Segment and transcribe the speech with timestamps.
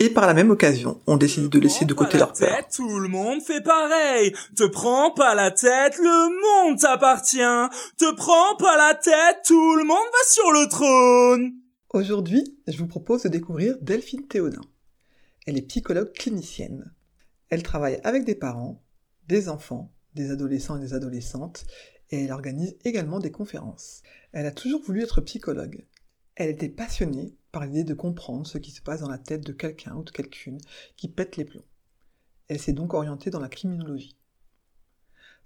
[0.00, 2.56] Et par la même occasion, on décide de laisser de côté leur peur.
[2.72, 4.32] Tout le monde fait pareil.
[4.56, 7.38] Te prends pas la tête, le monde t'appartient.
[7.98, 11.52] Te prends pas la tête, tout le monde va sur le trône.
[11.90, 14.60] Aujourd'hui, je vous propose de découvrir Delphine Théodin.
[15.46, 16.92] Elle est psychologue clinicienne.
[17.48, 18.84] Elle travaille avec des parents,
[19.26, 21.64] des enfants, des adolescents et des adolescentes,
[22.10, 24.02] et elle organise également des conférences.
[24.32, 25.86] Elle a toujours voulu être psychologue.
[26.40, 29.52] Elle était passionnée par l'idée de comprendre ce qui se passe dans la tête de
[29.52, 30.60] quelqu'un ou de quelqu'une
[30.96, 31.64] qui pète les plombs.
[32.46, 34.16] Elle s'est donc orientée dans la criminologie.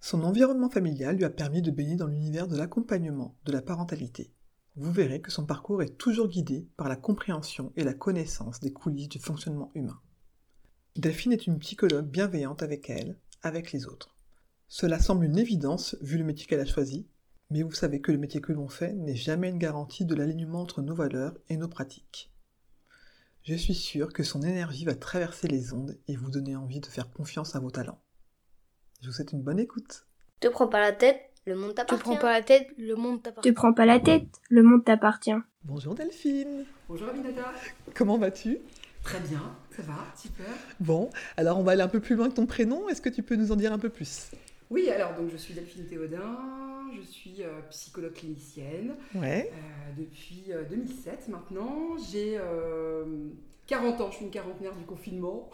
[0.01, 4.35] Son environnement familial lui a permis de baigner dans l'univers de l'accompagnement, de la parentalité.
[4.77, 8.75] Vous verrez que son parcours est toujours guidé par la compréhension et la connaissance des
[8.75, 9.99] coulisses du fonctionnement humain.
[10.97, 14.15] Delphine est une psychologue bienveillante avec elle, avec les autres.
[14.69, 17.07] Cela semble une évidence vu le métier qu'elle a choisi,
[17.53, 20.63] mais vous savez que le métier que l'on fait n'est jamais une garantie de l'alignement
[20.63, 22.33] entre nos valeurs et nos pratiques.
[23.45, 26.87] Je suis sûr que son énergie va traverser les ondes et vous donner envie de
[26.87, 28.01] faire confiance à vos talents.
[29.03, 30.07] Je vous souhaite une bonne écoute.
[30.41, 32.03] Te prends pas la tête, le monde t'appartient.
[32.03, 33.51] Te prends pas la tête, le monde t'appartient.
[33.51, 35.37] Te prends pas la tête, le monde t'appartient.
[35.65, 36.65] Bonjour Delphine.
[36.89, 37.53] Bonjour Aminata.
[37.95, 38.61] Comment vas-tu?
[39.03, 39.43] Très bien,
[39.77, 40.47] ça va, super.
[40.81, 42.89] Bon, alors on va aller un peu plus loin que ton prénom.
[42.89, 44.31] Est-ce que tu peux nous en dire un peu plus?
[44.73, 46.39] Oui, alors donc je suis Delphine Théodin,
[46.97, 49.53] je suis euh, psychologue clinicienne Ouais.
[49.53, 51.99] euh, depuis euh, 2007 maintenant.
[52.11, 53.05] J'ai euh,
[53.73, 55.49] 40 ans, je suis une quarantenaire du confinement.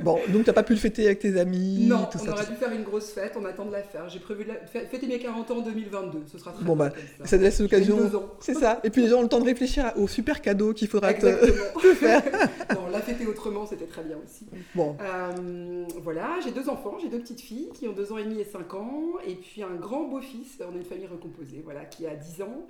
[0.00, 2.44] Bon, donc t'as pas pu le fêter avec tes amis non, tout on ça, aurait
[2.44, 4.08] tout dû faire une grosse fête, on attend de la faire.
[4.08, 6.76] J'ai prévu de la- fê- fêter mes 40 ans en 2022, ce sera très Bon,
[6.76, 7.26] bah, ça.
[7.26, 7.98] Ça te laisse l'occasion.
[8.40, 8.80] C'est ça.
[8.84, 11.26] Et puis les gens ont le temps de réfléchir au super cadeau qu'il faudra te,
[11.26, 11.54] Exactement.
[11.82, 12.22] te faire.
[12.74, 14.46] non, la fêter autrement, c'était très bien aussi.
[14.74, 18.24] Bon, Euh, voilà, j'ai deux enfants, j'ai deux petites filles qui ont deux ans et
[18.24, 21.84] demi et 5 ans, et puis un grand beau-fils, on est une famille recomposée, voilà,
[21.84, 22.66] qui a 10 ans.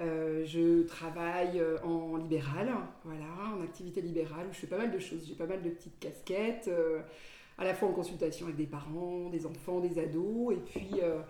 [0.00, 2.68] Euh, je travaille euh, en libéral,
[3.04, 3.24] voilà,
[3.56, 5.98] en activité libérale, où je fais pas mal de choses, j'ai pas mal de petites
[6.00, 7.00] casquettes, euh,
[7.58, 11.20] à la fois en consultation avec des parents, des enfants, des ados, et puis euh,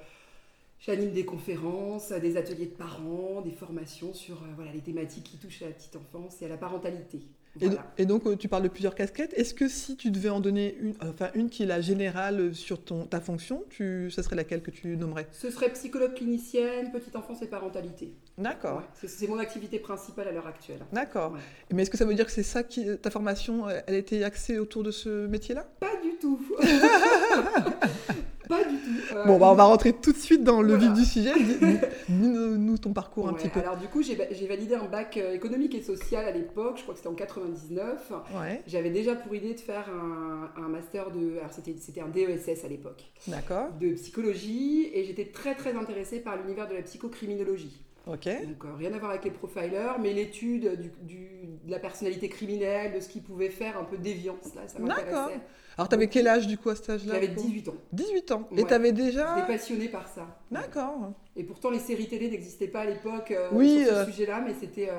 [0.81, 5.61] j'anime des conférences, des ateliers de parents, des formations sur voilà, les thématiques qui touchent
[5.61, 7.19] à la petite enfance et à la parentalité.
[7.61, 7.93] et, Voilà.
[7.99, 9.35] et donc tu parles de plusieurs casquettes.
[9.35, 12.83] Est-ce que si tu devais en donner une, enfin une qui est la générale sur
[12.83, 15.29] ton, ta fonction, tu, ce serait laquelle que tu nommerais?
[15.33, 18.15] Ce serait psychologue clinicienne, petite enfance et parentalité.
[18.37, 18.79] D'accord.
[18.79, 20.81] Ouais, c'est- mon activité principale à l'heure actuelle.
[20.93, 21.33] D'accord.
[21.33, 21.39] Ouais.
[21.73, 24.25] Mais est-ce que ça veut dire que c'est ça qui, ta formation, euh, elle était
[24.25, 25.67] axée autour de ce métier-là?
[25.79, 26.41] Pas du tout.
[28.49, 29.15] pas du tout.
[29.17, 30.93] Euh, Bon, bah, on va rentrer tout de suite dans le Voilà.
[30.93, 31.33] vif du sujet.
[31.35, 31.79] Dis-
[32.09, 33.61] Dis-nous nous ton parcours un petit peu.
[33.61, 34.15] Alors du coup, j'ai
[34.47, 38.13] validé un bac euh, économique et social à l'époque, je crois que c'était en 99.
[38.39, 41.39] Ouais, J'avais déjà pour idée de faire un, un master de...
[41.39, 43.69] Alors c'était c'était un DESS à l'époque, d'accord.
[43.81, 47.81] de psychologie, et j'étais très très intéressée par l'univers de la psychocriminologie.
[48.07, 51.31] Donc euh, rien à voir avec les profilers, mais l'étude du, du-
[51.65, 55.31] de la personnalité criminelle, de ce qu'ils pouvaient faire, un peu déviance, là, ça D'accord.
[55.77, 57.75] Alors, t'avais quel âge du coup à cet âge-là J'avais pour- 18 ans.
[57.93, 58.49] 18 ans.
[58.53, 58.69] Et Ouais.
[58.69, 59.45] t'avais J'étais déjà.
[59.47, 60.39] passionnée par ça.
[60.51, 61.13] D'accord.
[61.35, 64.05] Et pourtant, les séries télé n'existaient pas à l'époque euh, Oui, sur ce euh.
[64.07, 64.91] sujet-là, mais c'était.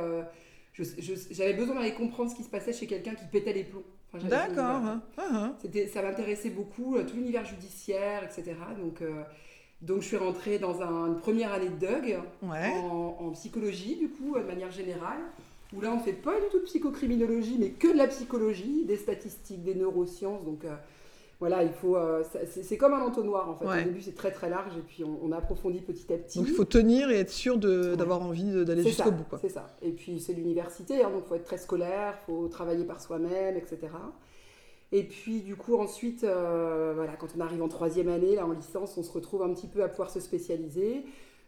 [1.32, 3.84] J'avais besoin d'aller comprendre ce qui se passait chez quelqu'un qui pétait les plombs.
[4.14, 4.56] Enfin, D'accord.
[4.82, 4.88] voilà.
[4.90, 5.02] hein,
[5.32, 5.56] hein.
[5.62, 8.56] C'était, ça m'intéressait beaucoup, tout l'univers judiciaire, etc.
[8.82, 9.02] Donc,
[9.82, 11.88] donc je suis rentrée dans un- une première année de
[12.48, 12.74] Ouais.
[12.90, 15.20] en, en psychologie, du coup, euh, de manière générale,
[15.76, 18.86] où là, on ne fait pas du tout de psychocriminologie, mais que de la psychologie,
[18.86, 20.44] des statistiques, des neurosciences.
[20.46, 20.74] Donc euh,
[21.40, 21.98] voilà, il faut.
[21.98, 23.66] euh, c'est, comme un entonnoir, en fait.
[23.66, 23.82] Ouais.
[23.82, 26.40] Au début, c'est très très large, et puis on, on approfondit petit à petit.
[26.40, 27.96] Donc, il faut tenir et être sûr Ouais.
[27.98, 29.26] d'avoir envie d'aller jusqu'au bout.
[29.30, 29.40] Quoi.
[29.42, 29.68] C'est ça.
[29.82, 33.02] Et puis c'est l'université, hein, donc il faut être très scolaire, il faut travailler par
[33.02, 33.78] soi-même, etc.
[34.98, 38.52] Et puis du coup ensuite, euh, voilà, quand on arrive en troisième année, là en
[38.52, 41.04] licence, on se retrouve un petit peu à pouvoir se spécialiser.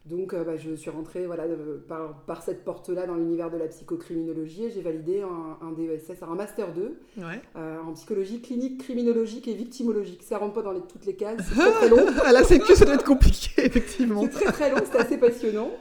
[0.05, 1.43] Donc euh, bah, je suis rentrée voilà,
[1.87, 6.23] par, par cette porte-là dans l'univers de la psychocriminologie et j'ai validé un, un DESS,
[6.23, 7.41] un Master 2 Ouais.
[7.57, 10.23] euh, en psychologie clinique, criminologique et victimologique.
[10.23, 12.05] Ça rentre pas dans les- toutes les cases, c'est très très long.
[12.25, 14.21] à la sécu, ça doit être compliqué, effectivement.
[14.23, 15.71] C'est très très long, c'est assez passionnant.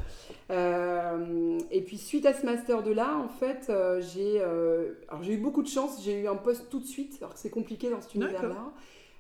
[0.51, 5.35] Euh, et puis suite à ce master de là, en fait, euh, j'ai euh, j'ai
[5.35, 6.03] eu beaucoup de chance.
[6.05, 8.73] J'ai eu un poste tout de suite, alors que c'est compliqué dans cet univers-là.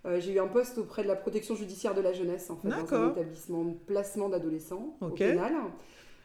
[0.06, 2.68] Euh, j'ai eu un poste auprès de la protection judiciaire de la jeunesse, en fait,
[2.68, 5.52] dans un établissement de placement d'adolescents au pénal.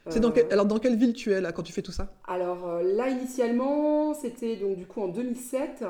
[0.09, 2.12] C'est dans quel- Alors, dans quelle ville tu es là quand tu fais tout ça?
[2.27, 5.83] alors là, initialement, c'était donc du coup en 2007.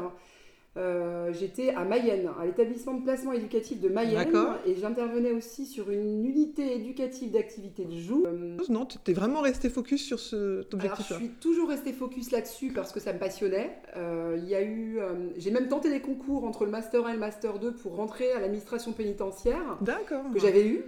[0.78, 4.32] Euh, j'étais à Mayenne, à l'établissement de placement éducatif de Mayenne,
[4.66, 8.24] et j'intervenais aussi sur une unité éducative d'activité de joue.
[8.26, 11.18] Euh, non, tu es vraiment resté focus sur cet objectif-là.
[11.20, 13.76] Je suis toujours resté focus là-dessus parce que ça me passionnait.
[13.98, 15.00] Euh, il y a eu,
[15.36, 18.32] j'ai même tenté des concours entre le master 1 et le master 2 pour rentrer
[18.32, 19.78] à l'administration pénitentiaire.
[19.82, 20.24] D'accord.
[20.34, 20.86] Que j'avais eu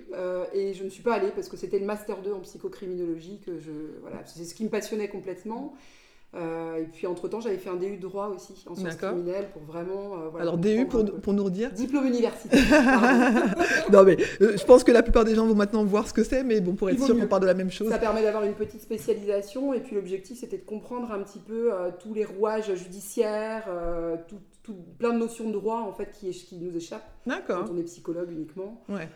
[0.54, 3.60] et je ne suis pas allée parce que c'était le master 2 en psychocriminologie que
[3.60, 3.72] je,
[4.02, 5.76] voilà, c'est ce qui me passionnait complètement.
[6.36, 9.62] Euh, et puis entre-temps, j'avais fait un DU de droit aussi en sciences criminelles pour
[9.62, 10.16] vraiment.
[10.16, 12.60] Euh, Alors DU pour, pour, nous redire Diplôme universitaire.
[13.92, 16.24] non mais euh, je pense que la plupart des gens vont maintenant voir ce que
[16.24, 17.90] c'est, mais bon pour être sûr qu'on parle de la même chose.
[17.90, 21.72] Ça permet d'avoir une petite spécialisation et puis l'objectif c'était de comprendre un petit peu
[22.00, 23.70] tous les rouages judiciaires,
[24.28, 27.12] tout, plein de notions de droit en fait qui, qui nous échappent.
[27.28, 27.66] D'accord.
[27.66, 28.82] Quand on est psychologue uniquement.
[28.90, 29.08] Ouais.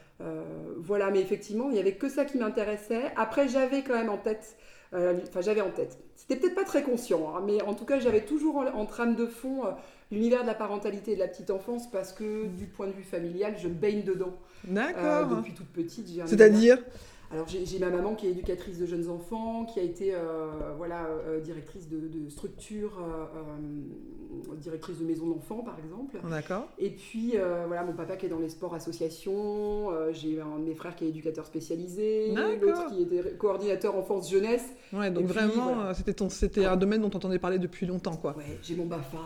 [0.78, 3.12] voilà, mais effectivement, il n'y avait que ça qui m'intéressait.
[3.16, 4.56] Après, j'avais quand même en tête
[4.94, 5.98] enfin j'avais en tête.
[6.16, 9.26] C'était peut-être pas très conscient, hein, mais en tout cas j'avais toujours en, trame de
[9.26, 9.72] fond euh,
[10.12, 13.04] l'univers de la parentalité et de la petite enfance parce que du point de vue
[13.04, 14.34] familial, je baigne dedans.
[14.64, 15.32] D'accord.
[15.32, 16.08] Euh, depuis toute petite.
[16.26, 16.80] C'est-à-dire?
[17.30, 21.08] Alors j'ai ma maman qui est éducatrice de jeunes enfants, qui a été euh, voilà,
[21.08, 26.18] euh, directrice de, structure, euh, directrice de maison d'enfants par exemple.
[26.30, 26.70] D'accord.
[26.80, 27.34] Et puis
[27.68, 31.06] voilà, mon papa qui est dans les sports associations, j'ai un de mes frères qui
[31.06, 34.66] est éducateur spécialisé, l'autre qui était coordinateur enfance-jeunesse.
[34.94, 38.36] Ouais, donc vraiment c'était un domaine dont on entendait parler depuis longtemps quoi.
[38.38, 39.18] Ouais, j'ai mon BAFA.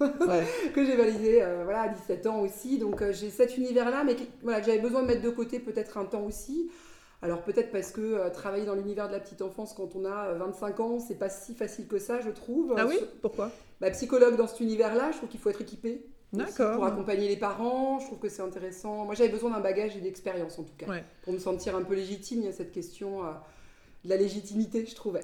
[0.74, 2.78] que j'ai validé voilà, à 17 ans aussi.
[2.78, 6.22] Donc j'ai cet univers-là, mais voilà, j'avais besoin de mettre de côté peut-être un temps
[6.22, 6.70] aussi.
[7.22, 10.32] Alors peut-être parce que euh, travailler dans l'univers de la petite enfance quand on a
[10.34, 12.74] 25 euh, ans, c'est pas si facile que ça, je trouve.
[12.78, 13.50] Ah oui Pourquoi?
[13.80, 16.06] Bah, Psychologue dans cet univers-là, je trouve qu'il faut être équipé.
[16.32, 16.76] D'accord.
[16.76, 19.04] Pour accompagner les parents, je trouve que c'est intéressant.
[19.04, 20.86] Moi, j'avais besoin d'un bagage et d'expérience en tout cas,
[21.22, 22.40] pour me sentir un peu légitime.
[22.40, 23.24] Il y a cette question.
[23.24, 23.30] Euh,
[24.04, 25.20] la légitimité, je trouvais.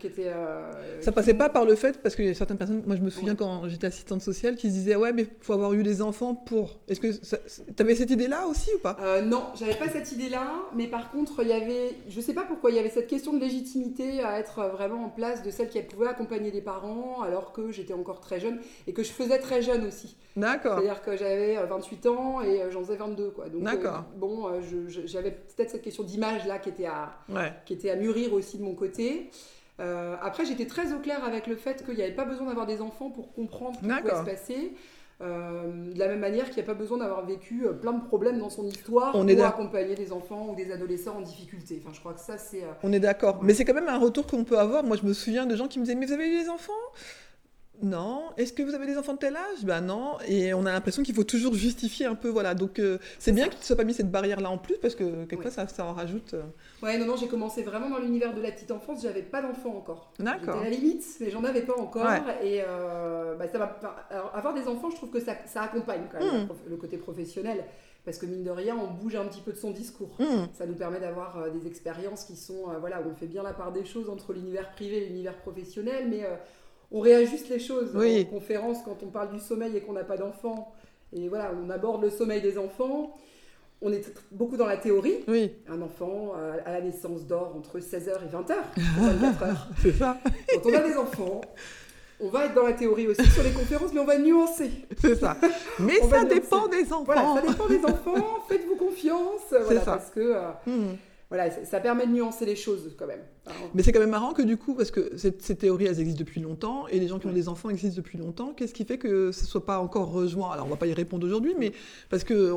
[0.00, 2.82] qui était, euh, ça passait pas par le fait, parce que y a certaines personnes,
[2.86, 5.52] moi je me souviens quand j'étais assistante sociale, qui se disaient Ouais, mais il faut
[5.52, 6.80] avoir eu des enfants pour.
[6.88, 8.96] Est-ce que tu avais cette idée-là aussi ou pas?
[9.00, 12.42] Euh, Non, j'avais pas cette idée-là, mais par contre, il y avait, je sais pas
[12.42, 15.68] pourquoi, il y avait cette question de légitimité à être vraiment en place de celle
[15.68, 19.38] qui pouvait accompagner les parents alors que j'étais encore très jeune et que je faisais
[19.38, 20.16] très jeune aussi.
[20.40, 20.78] D'accord.
[20.78, 23.30] C'est-à-dire que j'avais 28 euh, ans et euh, j'en faisais 22.
[23.30, 23.48] Quoi.
[23.48, 24.04] Donc, D'accord.
[24.16, 24.48] bon,
[24.86, 27.52] j'avais peut-être cette question d'image là qui était à, ouais.
[27.66, 29.30] qui était à mûrir aussi de mon côté.
[29.80, 32.66] Euh, après, j'étais très au clair avec le fait qu'il n'y avait pas besoin d'avoir
[32.66, 34.72] des enfants pour comprendre ce qui pouvait se passer.
[35.20, 38.04] Euh, de la même manière qu'il n'y a pas besoin d'avoir vécu euh, plein de
[38.04, 41.82] problèmes dans son histoire on pour accompagner des enfants ou des adolescents en difficulté.
[41.82, 42.62] Enfin, je crois que ça, c'est.
[42.84, 43.42] On est d'accord.
[43.42, 44.84] Mais c'est quand même un retour qu'on peut avoir.
[44.84, 46.72] Moi, je me souviens de gens qui me disaient Mais vous avez eu des enfants?
[47.82, 48.30] Non.
[48.36, 49.64] Est-ce que vous avez des enfants de tel âge?
[49.64, 50.18] Ben non.
[50.26, 52.54] Et on a l'impression qu'il faut toujours justifier un peu, voilà.
[52.54, 55.24] Donc euh, c'est bien qu'il ne soit pas mis cette barrière-là en plus parce que
[55.26, 56.34] quelquefois ça, ça en rajoute.
[56.34, 56.42] Euh.
[56.82, 59.02] Ouais, non, non, j'ai commencé vraiment dans l'univers de la petite enfance.
[59.02, 60.12] J'avais pas d'enfants encore.
[60.18, 60.60] D'accord.
[60.60, 62.06] À la limite, mais j'en avais pas encore.
[62.42, 63.78] Et euh, bah, ça va.
[64.34, 66.48] avoir des enfants, je trouve que ça, ça accompagne quand même hmm.
[66.68, 67.64] le côté professionnel.
[68.04, 70.16] Parce que mine de rien, on bouge un petit peu de son discours.
[70.18, 70.46] Hmm.
[70.54, 73.70] Ça nous permet d'avoir des expériences qui sont, voilà, où on fait bien la part
[73.70, 76.24] des choses entre l'univers privé et l'univers professionnel, mais
[76.90, 80.16] on réajuste les choses en conférence quand on parle du sommeil et qu'on n'a pas
[80.16, 80.72] d'enfants.
[81.12, 83.14] Et voilà, on aborde le sommeil des enfants.
[83.80, 85.18] On est beaucoup dans la théorie.
[85.28, 85.52] Oui.
[85.68, 86.32] Un enfant
[86.64, 88.54] à la naissance dort entre 16h et 20h,
[88.98, 90.18] 24 h C'est ça.
[90.24, 91.40] Quand on a des enfants,
[92.20, 94.70] on va être dans la théorie aussi sur les conférences, mais on va nuancer.
[95.00, 95.36] C'est ça.
[95.78, 97.04] Mais ça dépend des enfants.
[97.04, 98.44] Voilà, ça dépend des enfants.
[98.48, 99.42] Faites-vous confiance.
[99.50, 99.92] Voilà, ça.
[99.92, 100.96] Parce que euh, hmm
[101.30, 103.20] voilà, ça permet de nuancer les choses quand même.
[103.74, 106.40] Mais c'est quand même marrant que du coup, parce que ces, théories, elles existent depuis
[106.40, 109.30] longtemps, et les gens qui ont des enfants existent depuis longtemps, qu'est-ce qui fait que
[109.30, 110.52] ce ne soit pas encore rejoint?
[110.52, 111.72] Alors on ne va pas y répondre aujourd'hui, mais
[112.08, 112.52] parce que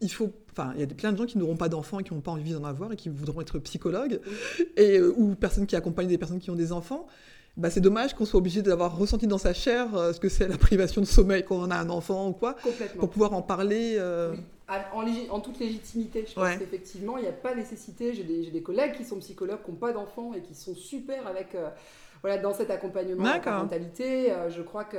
[0.00, 2.14] il, faut, enfin, il y a plein de gens qui n'auront pas d'enfants et qui
[2.14, 4.20] n'ont pas envie d'en avoir et qui voudront être psychologues,
[4.76, 7.06] et, euh, ou personnes qui accompagnent des personnes qui ont des enfants.
[7.56, 10.48] Bah, c'est dommage qu'on soit obligé d'avoir ressenti dans sa chair euh, ce que c'est
[10.48, 12.56] la privation de sommeil quand on a un enfant ou quoi,
[12.98, 13.96] pour pouvoir en parler.
[13.98, 14.34] Euh,
[15.30, 16.24] en, toute légitimité.
[16.26, 18.14] Je pense qu'effectivement, il n'y a pas nécessité.
[18.14, 21.54] J'ai des, collègues qui sont psychologues, qui n'ont pas d'enfants et qui sont super avec,
[21.54, 21.68] euh,
[22.22, 24.32] voilà, dans cet accompagnement à la parentalité.
[24.32, 24.98] Euh, je crois que.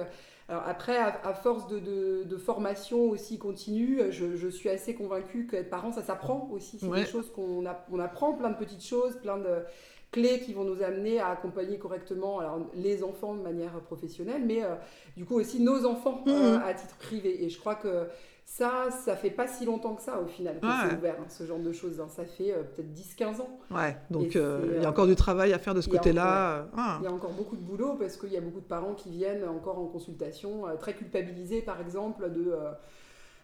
[0.50, 1.80] Alors après, à, force de,
[2.26, 6.78] de, formation aussi continue, je, je, suis assez convaincue qu'être parent, ça s'apprend aussi.
[6.80, 9.64] C'est des choses qu'on on apprend, plein de petites choses, plein de
[10.13, 14.63] clés qui vont nous amener à accompagner correctement alors, les enfants de manière professionnelle, mais
[14.63, 14.75] euh,
[15.17, 16.62] du coup aussi nos enfants mmh.
[16.63, 17.43] à titre privé.
[17.43, 18.08] Et je crois que
[18.46, 21.46] ça, ça fait pas si longtemps que ça au final que c'est ouvert, hein, ce
[21.46, 22.00] genre de choses.
[22.00, 22.08] Hein.
[22.10, 23.60] Ça fait euh, peut-être 10-15 ans.
[23.72, 26.67] Ouais, donc euh, il y a encore du travail à faire de ce côté-là.
[26.77, 27.00] Ah.
[27.01, 29.10] Il y a encore beaucoup de boulot parce qu'il y a beaucoup de parents qui
[29.10, 32.53] viennent encore en consultation, euh, très culpabilisés par exemple, de,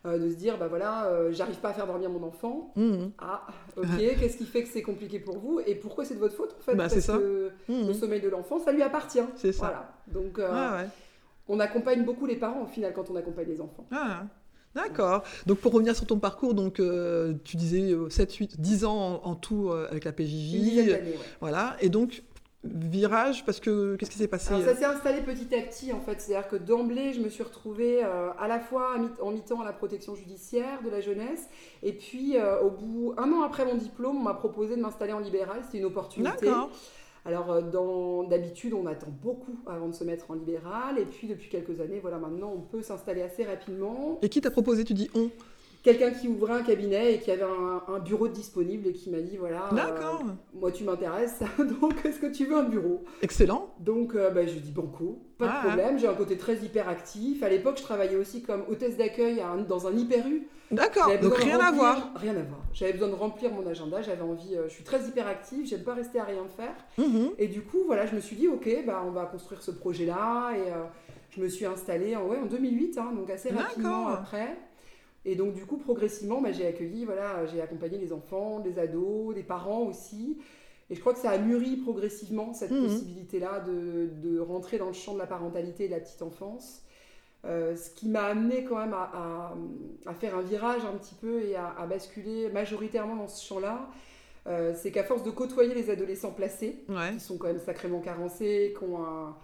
[0.05, 2.71] de se dire bah voilà, j'arrive pas à faire dormir mon enfant.
[2.75, 3.07] Mmh.
[3.17, 6.35] Ah, ok, qu'est-ce qui fait que c'est compliqué pour vous Et pourquoi c'est de votre
[6.35, 7.17] faute en fait bah, Parce ça.
[7.17, 7.87] que mmh.
[7.87, 9.19] le sommeil de l'enfant, ça lui appartient.
[9.35, 9.65] C'est ça.
[9.65, 9.91] Voilà.
[10.07, 10.87] Donc, ouais
[11.49, 13.85] on accompagne beaucoup les parents au final quand on accompagne les enfants.
[13.91, 14.23] Ah.
[14.75, 15.23] D'accord.
[15.47, 19.33] Donc pour revenir sur ton parcours, donc euh, tu disais 7, 8, 10 ans en,
[19.33, 20.53] tout euh, avec la PJJ.
[20.53, 21.17] Une dizaine d'années, ouais.
[21.41, 21.75] Voilà.
[21.81, 22.21] Et donc
[22.63, 26.01] virage parce que qu'est-ce qui s'est passé Alors, ça s'est installé petit à petit en
[26.01, 29.65] fait, c'est-à-dire que d'emblée je me suis retrouvée euh, à la fois en mi-temps à
[29.65, 31.47] la protection judiciaire de la jeunesse
[31.83, 35.13] et puis euh, au bout un an après mon diplôme on m'a proposé de m'installer
[35.13, 36.47] en libéral, c'était une opportunité.
[36.47, 36.69] D'accord.
[37.23, 41.47] Alors euh, d'habitude on attend beaucoup avant de se mettre en libéral et puis depuis
[41.47, 44.19] quelques années voilà maintenant on peut s'installer assez rapidement.
[44.21, 44.83] Et qui t'a proposé?
[44.83, 45.29] Tu dis on
[45.83, 49.21] quelqu'un qui ouvrait un cabinet et qui avait un, un bureau disponible et qui m'a
[49.21, 50.21] dit voilà D'accord.
[50.25, 51.39] euh, moi tu m'intéresses
[51.81, 53.03] donc est-ce que tu veux un bureau?
[53.21, 53.73] Excellent.
[53.79, 56.55] donc euh, bah, je lui dis banco pas Ah, de problème j'ai un côté très
[56.57, 60.47] hyperactif à l'époque je travaillais aussi comme hôtesse d'accueil à un- dans un hyper U
[60.71, 61.09] D'accord.
[61.19, 62.11] Donc rien à voir.
[62.15, 65.01] rien à voir j'avais besoin de remplir mon agenda j'avais envie euh, je suis très
[65.07, 67.29] hyperactive j'aime pas rester à rien faire Mhm.
[67.37, 70.05] et du coup voilà je me suis dit ok bah on va construire ce projet
[70.05, 70.71] là et
[71.35, 74.09] je me suis installée en, ouais, en 2008 hein, donc assez rapidement D'accord.
[74.19, 74.57] après
[75.25, 79.35] et donc du coup progressivement bah, j'ai accueilli voilà j'ai accompagné les enfants des ados
[79.35, 80.37] des parents aussi
[80.89, 82.83] et je crois que ça a mûri progressivement cette Mhm.
[82.87, 86.21] possibilité là de, de rentrer dans le champ de la parentalité et de la petite
[86.21, 86.83] enfance
[87.45, 89.55] Euh, ce qui m'a amené quand même à, à-
[90.07, 93.87] à faire un virage un petit peu et à, à basculer majoritairement dans ce champ-là,
[94.47, 97.13] euh, c'est qu'à force de côtoyer les adolescents placés, Ouais.
[97.13, 99.37] qui sont quand même sacrément carencés, qui ont, un-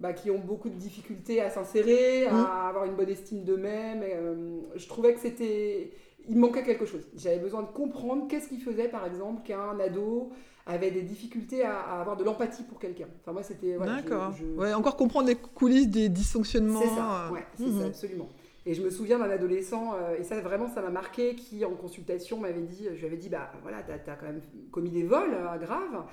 [0.00, 2.34] bah, qui ont beaucoup de difficultés à s'insérer, Mm.
[2.34, 4.02] à avoir une bonne estime d'eux-mêmes.
[4.02, 5.90] euh, je trouvais que c'était...
[6.28, 7.04] Il manquait quelque chose.
[7.16, 10.30] J'avais besoin de comprendre qu'est-ce qui faisait, par exemple, qu'un ado
[10.66, 13.08] avait des difficultés à, à avoir de l'empathie pour quelqu'un.
[13.20, 13.74] Enfin, moi, c'était...
[13.76, 14.32] voilà, D'accord.
[14.32, 16.80] je- Ouais, encore comprendre les coulisses des dysfonctionnements.
[16.80, 17.80] c'est ça, euh, ouais, c'est mhm.
[17.80, 18.28] ça, absolument.
[18.64, 21.72] Et je me souviens d'un adolescent, euh, et ça vraiment ça m'a marqué, qui en
[21.74, 25.02] consultation m'avait dit, je lui avais dit, bah voilà, t'as as quand même commis des
[25.02, 26.04] vols euh, graves.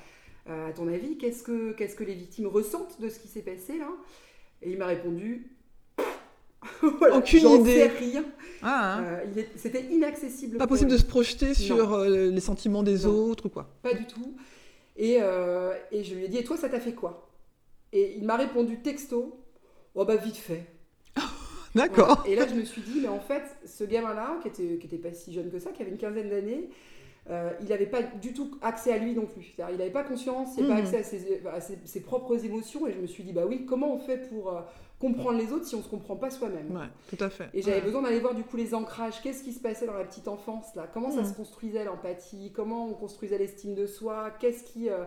[0.48, 3.42] Euh, à ton avis, qu'est-ce que, qu'est-ce que les victimes ressentent de ce qui s'est
[3.42, 3.90] passé là?
[4.62, 5.48] Et il m'a répondu,
[7.00, 7.76] voilà, Aucune idée.
[7.76, 8.26] sais rien.
[8.62, 9.04] Ah, hein.
[9.38, 10.58] Euh, C'était inaccessible.
[10.58, 10.98] Pas possible lui.
[10.98, 13.30] de se projeter sur euh, les sentiments des Non.
[13.30, 13.70] autres ou quoi?
[13.82, 14.36] Pas du tout.
[14.98, 17.30] Et, euh, et je lui ai dit, et toi, ça t'a fait quoi?
[17.94, 19.40] Et il m'a répondu texto,
[19.96, 20.66] oh bah vite fait.
[21.76, 22.24] D'accord.
[22.24, 22.30] Voilà.
[22.30, 24.98] Et là, je me suis dit, mais en fait, ce gamin-là, qui était, qui était
[24.98, 26.70] pas si jeune que ça, qui avait une quinzaine d'années,
[27.30, 29.54] euh, il n'avait pas du tout accès à lui non plus.
[29.58, 30.92] Il n'avait pas conscience, il n'avait Mhm.
[30.92, 32.88] pas accès à, ses, à ses- ses propres émotions.
[32.88, 34.62] Et je me suis dit, bah oui, comment on fait pour euh,
[35.00, 36.76] comprendre les autres si on ne se comprend pas soi-même?
[36.76, 37.50] Ouais, tout à fait.
[37.54, 37.84] et j'avais Ouais.
[37.84, 40.76] besoin d'aller voir du coup les ancrages, qu'est-ce qui se passait dans la petite enfance
[40.76, 41.28] là, comment ça Mhm.
[41.28, 45.04] se construisait l'empathie, comment on construisait l'estime de soi, qu'est-ce qui, euh,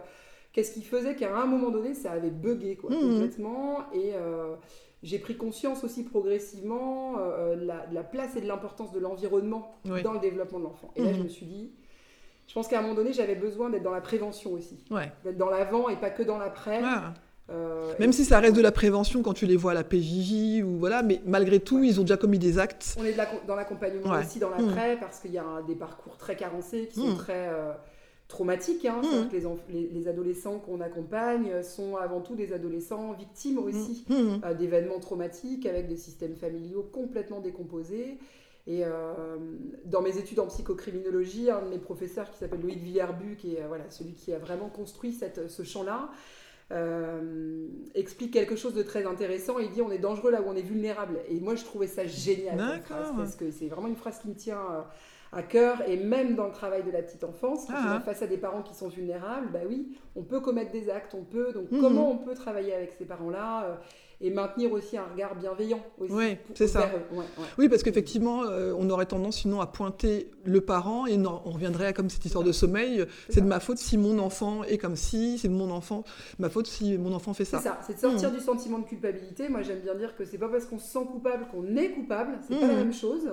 [0.53, 3.01] qu'est-ce qui faisait qu'à un moment donné ça avait bugué quoi, Mhm.
[3.01, 3.79] complètement?
[3.93, 4.55] Et euh,
[5.03, 9.01] j'ai pris conscience aussi progressivement euh, de, la, de la place et de l'importance de
[9.01, 10.03] l'environnement Oui.
[10.03, 10.91] dans le développement de l'enfant.
[10.97, 11.17] Et là Mhm.
[11.19, 11.73] je me suis dit,
[12.53, 15.11] je pense qu'à un moment donné j'avais besoin d'être dans la prévention aussi, Ouais.
[15.25, 16.83] d'être dans l'avant et pas que dans l'après.
[16.85, 17.15] Ah.
[17.51, 20.63] Euh, Même si ça reste de la prévention quand tu les vois à la PJJ
[20.63, 22.95] ou voilà, mais malgré tout, ils ont déjà commis des actes.
[23.01, 24.21] On est de la- dans l'accompagnement Ouais.
[24.21, 27.17] aussi dans l'après parce qu'il y a un- des parcours très carencés qui sont Mm.
[27.17, 27.73] très euh,
[28.29, 28.85] traumatiques.
[28.85, 29.01] hein.
[29.03, 29.29] Mm.
[29.29, 34.05] Que les, enf- les- les adolescents qu'on accompagne sont avant tout des adolescents victimes aussi
[34.11, 38.19] euh, d'événements traumatiques avec des systèmes familiaux complètement décomposés.
[38.67, 39.37] Et euh,
[39.87, 43.63] dans mes études en psychocriminologie, un de mes professeurs qui s'appelle Loïc Villerbu, qui est
[43.63, 46.11] euh, voilà, celui qui a vraiment construit cette, ce champ-là,
[46.71, 49.59] euh, explique quelque chose de très intéressant.
[49.59, 51.19] Il dit on est dangereux là où on est vulnérable.
[51.29, 54.35] Et moi je trouvais ça génial phrase, parce que c'est vraiment une phrase qui me
[54.35, 54.81] tient euh,
[55.33, 55.83] à cœur.
[55.89, 57.95] Et même dans le travail de la petite enfance, quand Ah.
[57.97, 60.89] on est face à des parents qui sont vulnérables, bah oui, on peut commettre des
[60.89, 61.53] actes, on peut.
[61.53, 61.81] Donc Mhm.
[61.81, 63.75] comment on peut travailler avec ces parents-là euh,
[64.23, 66.81] et maintenir aussi un regard bienveillant aussi Oui, c'est ça.
[66.87, 67.17] vers eux.
[67.17, 67.47] Ouais, ouais.
[67.59, 71.51] Oui, parce qu'effectivement, euh, on aurait tendance sinon à pointer le parent et non, on
[71.51, 73.05] reviendrait à comme cette histoire de sommeil.
[73.29, 73.49] C'est de ça.
[73.55, 76.05] ma faute si mon enfant est comme si, c'est de mon enfant,
[76.39, 77.61] ma faute si mon enfant fait C'est ça.
[77.63, 78.37] ça, c'est de sortir Mhm.
[78.37, 79.49] du sentiment de culpabilité.
[79.49, 82.39] Moi, j'aime bien dire que c'est pas parce qu'on se sent coupable qu'on est coupable.
[82.47, 82.71] C'est pas Mhm.
[82.71, 83.29] la même chose.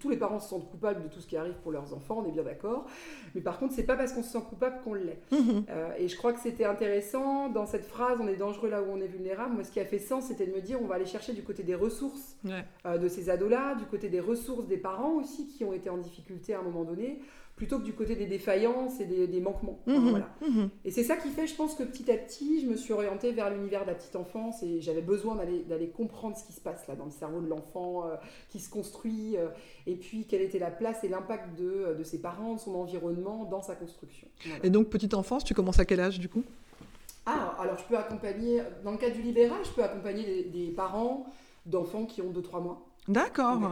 [0.00, 2.28] Tous les parents se sentent coupables de tout ce qui arrive pour leurs enfants, on
[2.28, 2.86] est bien d'accord.
[3.34, 5.20] Mais par contre, c'est pas parce qu'on se sent coupable qu'on l'est.
[5.30, 5.64] Mhm.
[5.70, 8.86] Euh, et je crois que c'était intéressant dans cette phrase on est dangereux là où
[8.92, 9.54] on est vulnérable.
[9.54, 11.42] Moi, ce qui a fait sens, c'était de me dire on va aller chercher du
[11.42, 12.64] côté des ressources Ouais.
[12.86, 15.98] euh, de ces ados-là, du côté des ressources des parents aussi qui ont été en
[15.98, 17.20] difficulté à un moment donné,
[17.56, 19.78] plutôt que du côté des défaillances et des, des manquements.
[19.86, 20.08] Mhm.
[20.10, 20.28] voilà.
[20.40, 20.70] Mhm.
[20.86, 23.30] Et c'est ça qui fait, je pense, que petit à petit, je me suis orientée
[23.32, 25.36] vers l'univers de la petite enfance et j'avais besoin
[25.68, 28.16] d'aller comprendre ce qui se passe là dans le cerveau de l'enfant, euh,
[28.48, 29.48] qui se construit, euh,
[29.86, 33.44] et puis quelle était la place et l'impact de, de ses parents, de son environnement
[33.44, 34.26] dans sa construction.
[34.46, 34.64] Voilà.
[34.64, 36.42] Et donc, petite enfance, tu commences à quel âge du coup?
[37.26, 40.70] Ah, alors je peux accompagner, dans le cadre du libéral, je peux accompagner des, des
[40.70, 41.26] parents
[41.66, 42.86] d'enfants qui ont 2-3 mois.
[43.08, 43.60] D'accord.
[43.60, 43.68] Ouais.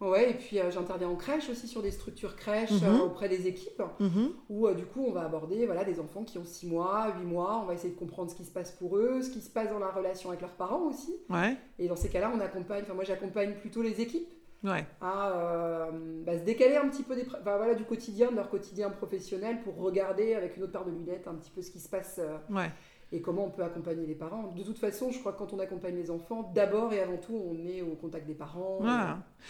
[0.00, 3.00] Ouais, et puis euh, j'interviens en crèche aussi sur des structures crèches mhm.
[3.00, 4.30] auprès des équipes, mhm.
[4.48, 7.60] où du coup on va aborder voilà, des enfants qui ont 6 mois, 8 mois,
[7.62, 9.70] on va essayer de comprendre ce qui se passe pour eux, ce qui se passe
[9.70, 11.16] dans la relation avec leurs parents aussi.
[11.28, 11.56] Ouais.
[11.80, 14.32] Et dans ces cas-là, on accompagne, enfin moi j'accompagne plutôt les équipes
[14.64, 14.86] ouais.
[15.00, 15.90] à euh,
[16.24, 19.76] bah, se décaler un petit peu des, voilà, du quotidien, de leur quotidien professionnel pour
[19.76, 22.36] regarder avec une autre paire de lunettes un petit peu ce qui se passe euh,
[22.54, 22.70] ouais.
[23.12, 24.52] et comment on peut accompagner les parents.
[24.52, 27.34] De toute façon, je crois que quand on accompagne les enfants, d'abord et avant tout,
[27.34, 28.80] on est au contact des parents.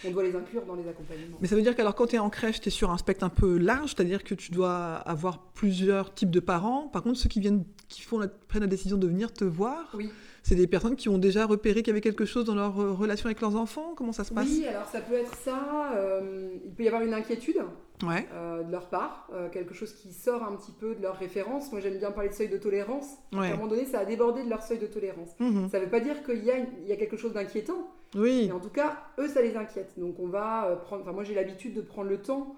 [0.05, 1.37] On doit les inclure dans les accompagnements.
[1.41, 3.23] Mais ça veut dire qu'alors quand tu es en crèche, tu es sur un spectre
[3.23, 6.87] un peu large, c'est-à-dire que tu dois avoir plusieurs types de parents.
[6.87, 10.11] Par contre, ceux qui viennent, qui font prennent la décision de venir te voir, oui
[10.43, 12.93] c'est des personnes qui ont déjà repéré qu'il y avait quelque chose dans leur euh,
[12.93, 13.93] relation avec leurs enfants?
[13.95, 14.47] Comment ça se passe?
[14.47, 15.93] Oui, alors ça peut être ça.
[15.95, 17.61] Euh, il peut y avoir une inquiétude
[18.03, 18.27] ouais.
[18.33, 21.71] Euh, de leur part, quelque chose qui sort un petit peu de leur référence.
[21.71, 23.17] Moi, j'aime bien parler de seuil de tolérance.
[23.33, 25.29] À un moment donné, ça a débordé de leur seuil de tolérance.
[25.39, 25.69] Mhm.
[25.69, 27.89] Ça ne veut pas dire qu'il y, y, a quelque chose d'inquiétant.
[28.15, 28.45] Oui.
[28.47, 29.93] Mais en tout cas, eux, ça les inquiète.
[29.97, 31.03] Donc, on va prendre.
[31.03, 32.55] Enfin, moi, j'ai l'habitude de prendre le temps.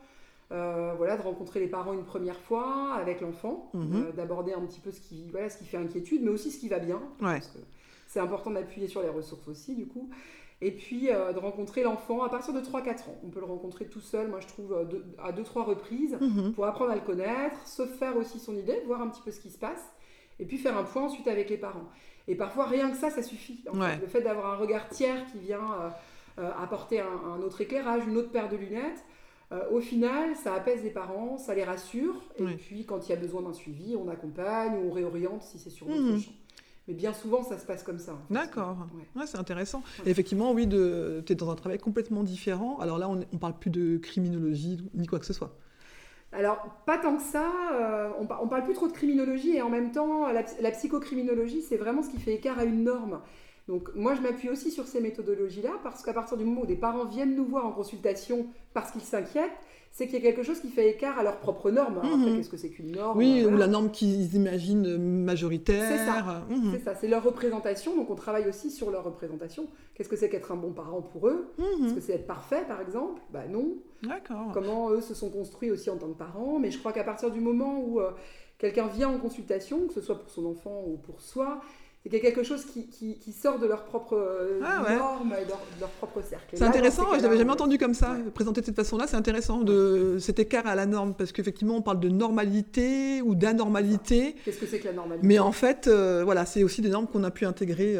[0.97, 4.11] Voilà, de rencontrer les parents une première fois avec l'enfant, mhm.
[4.15, 6.67] d'aborder un petit peu ce qui, voilà, ce qui fait inquiétude, mais aussi ce qui
[6.67, 7.01] va bien.
[7.21, 7.39] Ouais
[8.11, 10.09] c'est important d'appuyer sur les ressources aussi, du coup.
[10.59, 13.19] Et puis euh, de rencontrer l'enfant à partir de 3-4 ans.
[13.23, 16.53] On peut le rencontrer tout seul, moi je trouve, euh, à 2-3 reprises, mhm.
[16.53, 19.39] pour apprendre à le connaître, se faire aussi son idée, voir un petit peu ce
[19.39, 19.83] qui se passe,
[20.39, 21.89] et puis faire un point ensuite avec les parents.
[22.27, 23.63] Et parfois, rien que ça, ça suffit.
[23.73, 25.93] Le fait d'avoir un regard tiers qui vient
[26.37, 29.03] euh, apporter un, autre éclairage, une autre paire de lunettes,
[29.71, 33.17] au final, ça apaise les parents, ça les rassure, et puis quand il y a
[33.17, 36.19] besoin d'un suivi, on accompagne ou on réoriente si c'est sur d'autres mhm.
[36.19, 36.31] champs.
[36.87, 38.17] Mais bien souvent, ça se passe comme ça.
[38.29, 38.77] D'accord.
[39.15, 39.25] Ouais.
[39.27, 39.83] c'est intéressant.
[40.05, 42.79] effectivement, oui, tu es dans un travail complètement différent.
[42.79, 45.55] Alors là, on ne parle plus de criminologie ni quoi que ce soit.
[46.33, 47.51] Alors, pas tant que ça.
[47.73, 51.61] Euh, on, on, parle plus trop de criminologie et en même temps, la, la psychocriminologie,
[51.61, 53.21] c'est vraiment ce qui fait écart à une norme.
[53.71, 56.75] Donc, moi, je m'appuie aussi sur ces méthodologies-là parce qu'à partir du moment où des
[56.75, 59.49] parents viennent nous voir en consultation parce qu'ils s'inquiètent,
[59.91, 62.01] c'est qu'il y a quelque chose qui fait écart à leurs propres normes.
[62.03, 62.35] Mhm.
[62.35, 63.17] qu'est-ce que c'est qu'une norme?
[63.17, 65.87] Oui, ou la norme qu'ils imaginent majoritaire.
[65.87, 66.71] C'est ça, mhm.
[66.73, 69.67] c'est ça, c'est leur représentation, donc on travaille aussi sur leur représentation.
[69.95, 71.53] Qu'est-ce que c'est qu'être un bon parent pour eux?
[71.57, 71.85] Mhm.
[71.85, 73.21] Est-ce que c'est être parfait, par exemple?
[73.31, 73.77] Bah non.
[74.03, 74.51] D'accord.
[74.53, 76.59] Comment eux se sont construits aussi en tant que parents?
[76.59, 78.11] Mais je crois qu'à partir du moment où euh,
[78.57, 81.61] quelqu'un vient en consultation, que ce soit pour son enfant ou pour soi,
[82.03, 85.35] c'est qu'il y a quelque chose qui, qui, sort de leur propre euh, ah norme
[85.39, 86.55] et de leur, propre cercle.
[86.55, 90.17] C'est intéressant, je l'avais jamais entendu comme ça, présenté de cette façon-là, c'est intéressant, de
[90.19, 94.35] cet écart à la norme, parce qu'effectivement on parle de normalité ou d'anormalité.
[94.43, 95.27] Qu'est-ce que c'est que la normalité?
[95.27, 97.95] Mais en fait, euh, voilà, c'est aussi des normes qu'on a pu intégrer.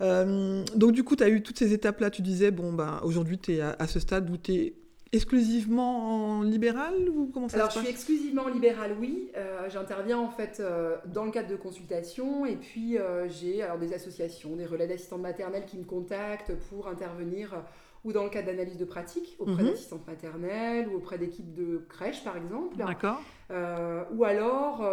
[0.00, 3.38] Euh, donc du coup, tu as eu toutes ces étapes-là, tu disais, bon, ben, aujourd'hui
[3.38, 4.74] tu es à, à, ce stade où tu es
[5.12, 9.30] exclusivement en libéral ou comment ça Alors, se je suis exclusivement en libéral, oui.
[9.36, 13.78] Euh, j'interviens en fait euh, dans le cadre de consultations et puis euh, j'ai alors
[13.78, 17.62] des associations, des relais d'assistantes maternelles qui me contactent pour intervenir
[18.04, 19.70] ou dans le cadre d'analyse de pratique auprès Mhm.
[19.70, 22.76] d'assistantes maternelles ou auprès d'équipes de crèche par exemple.
[22.76, 23.20] D'accord.
[23.50, 24.86] ou alors,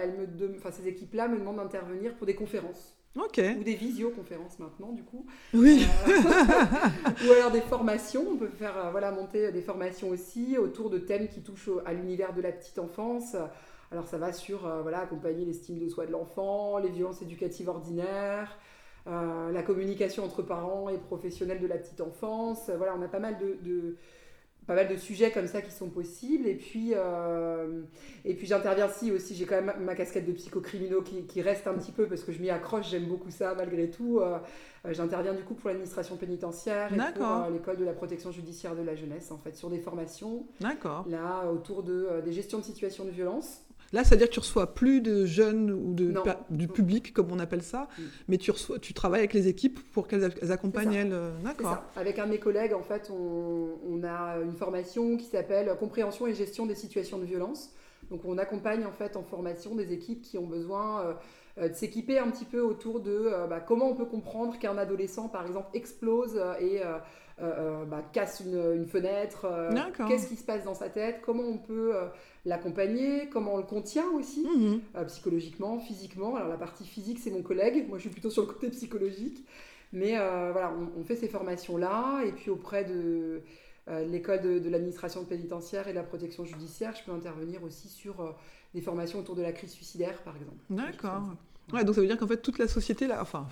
[0.00, 2.95] elles me enfin, ces équipes-là me demandent d'intervenir pour des conférences.
[3.58, 5.26] Ou des visioconférences maintenant, du coup.
[5.54, 5.86] Oui.
[7.28, 8.24] ou alors des formations.
[8.32, 11.92] On peut faire euh, voilà, monter des formations aussi autour de thèmes qui touchent à
[11.92, 13.36] l'univers de la petite enfance.
[13.92, 17.68] Alors ça va sur euh, voilà, accompagner l'estime de soi de l'enfant, les violences éducatives
[17.68, 18.58] ordinaires,
[19.06, 22.70] euh, la communication entre parents et professionnels de la petite enfance.
[22.76, 23.96] Voilà, on a pas mal de, de-
[24.66, 26.46] pas mal de sujets comme ça qui sont possibles.
[26.46, 27.82] Et puis, euh,
[28.24, 31.66] et puis j'interviens si aussi, j'ai quand même ma casquette de psychocriminaux qui, qui reste
[31.66, 34.18] un petit peu parce que je m'y accroche, j'aime beaucoup ça malgré tout.
[34.20, 34.38] Euh,
[34.86, 38.74] euh, j'interviens du coup pour l'administration pénitentiaire et pour euh, l'école de la protection judiciaire
[38.74, 41.06] de la jeunesse, en fait, sur des formations, D'accord.
[41.08, 43.65] là, autour de, des gestions de situations de violence.
[43.92, 46.12] Là, c'est-à-dire que tu reçois plus de jeunes ou de,
[46.50, 48.02] du public, comme on appelle ça, Mm.
[48.28, 51.12] mais tu, reçois, tu travailles avec les équipes pour qu'elles elles accompagnent elles.
[51.12, 51.82] euh, D'accord.
[51.96, 56.26] Avec un de mes collègues, en fait, on, on a une formation qui s'appelle Compréhension
[56.26, 57.70] et gestion des situations de violence.
[58.10, 61.12] Donc, on accompagne en fait en formation des équipes qui ont besoin euh,
[61.58, 64.76] euh, de s'équiper un petit peu autour de euh, bah, comment on peut comprendre qu'un
[64.78, 66.98] adolescent, par exemple, explose et euh,
[67.40, 69.44] euh, euh, bah, casse une, une fenêtre.
[69.44, 69.70] euh.
[70.08, 71.92] Qu'est-ce qui se passe dans sa tête Comment on peut
[72.44, 74.80] l'accompagner Comment on le contient aussi Mhm.
[75.06, 76.36] psychologiquement, physiquement.
[76.36, 77.86] Alors la partie physique, c'est mon collègue.
[77.88, 79.44] Moi, je suis plutôt sur le côté psychologique.
[79.92, 82.22] Mais voilà, on, on fait ces formations-là.
[82.26, 83.42] Et puis auprès de
[83.88, 87.88] euh, l'école de, de l'administration pénitentiaire et de la protection judiciaire, je peux intervenir aussi
[87.88, 88.30] sur euh,
[88.74, 90.58] des formations autour de la crise suicidaire, par exemple.
[90.70, 91.22] D'accord.
[91.72, 93.46] Ouais, donc ça veut dire qu'en fait, toute la société, là, enfin,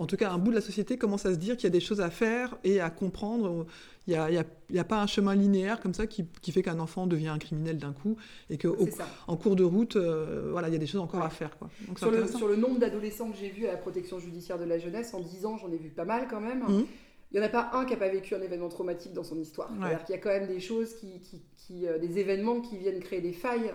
[0.00, 1.70] en tout cas, un bout de la société commence à se dire qu'il y a
[1.70, 3.66] des choses à faire et à comprendre.
[4.06, 4.18] Il
[4.70, 7.38] n'y a, pas un chemin linéaire comme ça qui, qui fait qu'un enfant devient un
[7.38, 8.16] criminel d'un coup
[8.48, 11.26] et qu'en cours de route, euh, voilà, il y a des choses encore Ouais.
[11.26, 11.58] à faire.
[11.58, 11.68] Quoi.
[11.86, 12.38] Donc, c'est Sur le, intéressant.
[12.38, 15.20] sur le nombre d'adolescents que j'ai vus à la protection judiciaire de la jeunesse, en
[15.20, 16.60] 10 ans, j'en ai vu pas mal quand même.
[16.66, 16.86] Mhm.
[17.32, 19.38] Il n'y en a pas un qui n'a pas vécu un événement traumatique dans son
[19.38, 19.70] histoire.
[19.78, 21.20] C'est-à-dire qu'il y a quand même des choses, qui,
[21.56, 23.72] qui, euh, des événements qui viennent créer des failles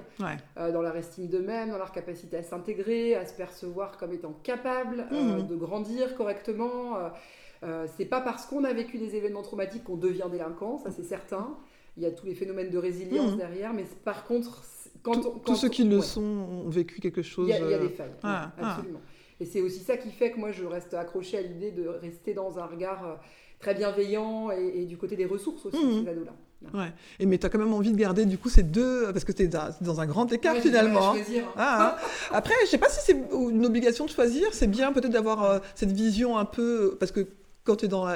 [0.58, 4.34] euh, dans leur estime d'eux-mêmes, dans leur capacité à s'intégrer, à se percevoir comme étant
[4.44, 5.48] capable euh, mhm.
[5.48, 6.98] de grandir correctement.
[7.98, 11.58] c'est pas parce qu'on a vécu des événements traumatiques qu'on devient délinquant, ça c'est certain.
[11.98, 13.38] Il y a tous les phénomènes de résilience mhm.
[13.38, 14.64] derrière, mais par contre,
[15.02, 17.48] quand, tous ceux qui le sont ont vécu quelque chose.
[17.48, 18.72] Il y a, des failles, ah, ah.
[18.72, 19.00] absolument.
[19.40, 22.34] Et c'est aussi ça qui fait que moi je reste accrochée à l'idée de rester
[22.34, 23.20] dans un regard
[23.60, 26.04] très bienveillant et, du côté des ressources aussi, mmh.
[26.04, 26.34] ces ados-là.
[26.74, 26.92] Ouais.
[27.20, 29.32] Et mais tu as quand même envie de garder du coup ces deux parce que
[29.32, 29.50] tu es
[29.82, 31.12] dans un grand écart finalement.
[31.12, 31.16] Hein.
[31.16, 31.44] Choisir.
[31.56, 32.08] Ah, hein.
[32.32, 35.60] Après, je sais pas si c'est une obligation de choisir, c'est bien peut-être d'avoir euh,
[35.76, 37.28] cette vision un peu parce que
[37.66, 38.08] quand tu es dans,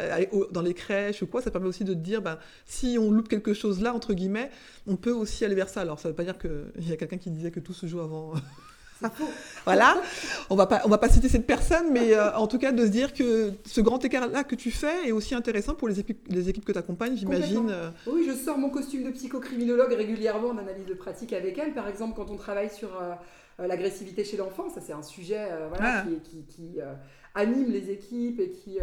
[0.51, 3.27] dans les crèches ou quoi, ça permet aussi de te dire, ben, si on loupe
[3.27, 4.51] quelque chose là, entre guillemets,
[4.85, 5.81] on peut aussi aller vers ça.
[5.81, 7.87] Alors, ça ne veut pas dire qu'il y a quelqu'un qui disait que tout se
[7.87, 8.33] joue avant,
[9.65, 10.01] voilà,
[10.49, 12.85] on va pas, on va pas citer cette personne, mais euh, en tout cas de
[12.85, 16.27] se dire que ce grand écart-là que tu fais est aussi intéressant pour les équipes,
[16.29, 17.69] les équipes que tu accompagnes, j'imagine.
[17.69, 17.89] Euh.
[18.07, 21.73] Oui, je sors mon costume de psychocriminologue régulièrement en analyse de pratique avec elle.
[21.73, 25.99] Par exemple, quand on travaille sur euh, l'agressivité chez l'enfant, ça c'est un sujet voilà,
[25.99, 26.05] ah.
[26.23, 26.79] qui, qui,
[27.35, 28.79] anime les équipes et qui,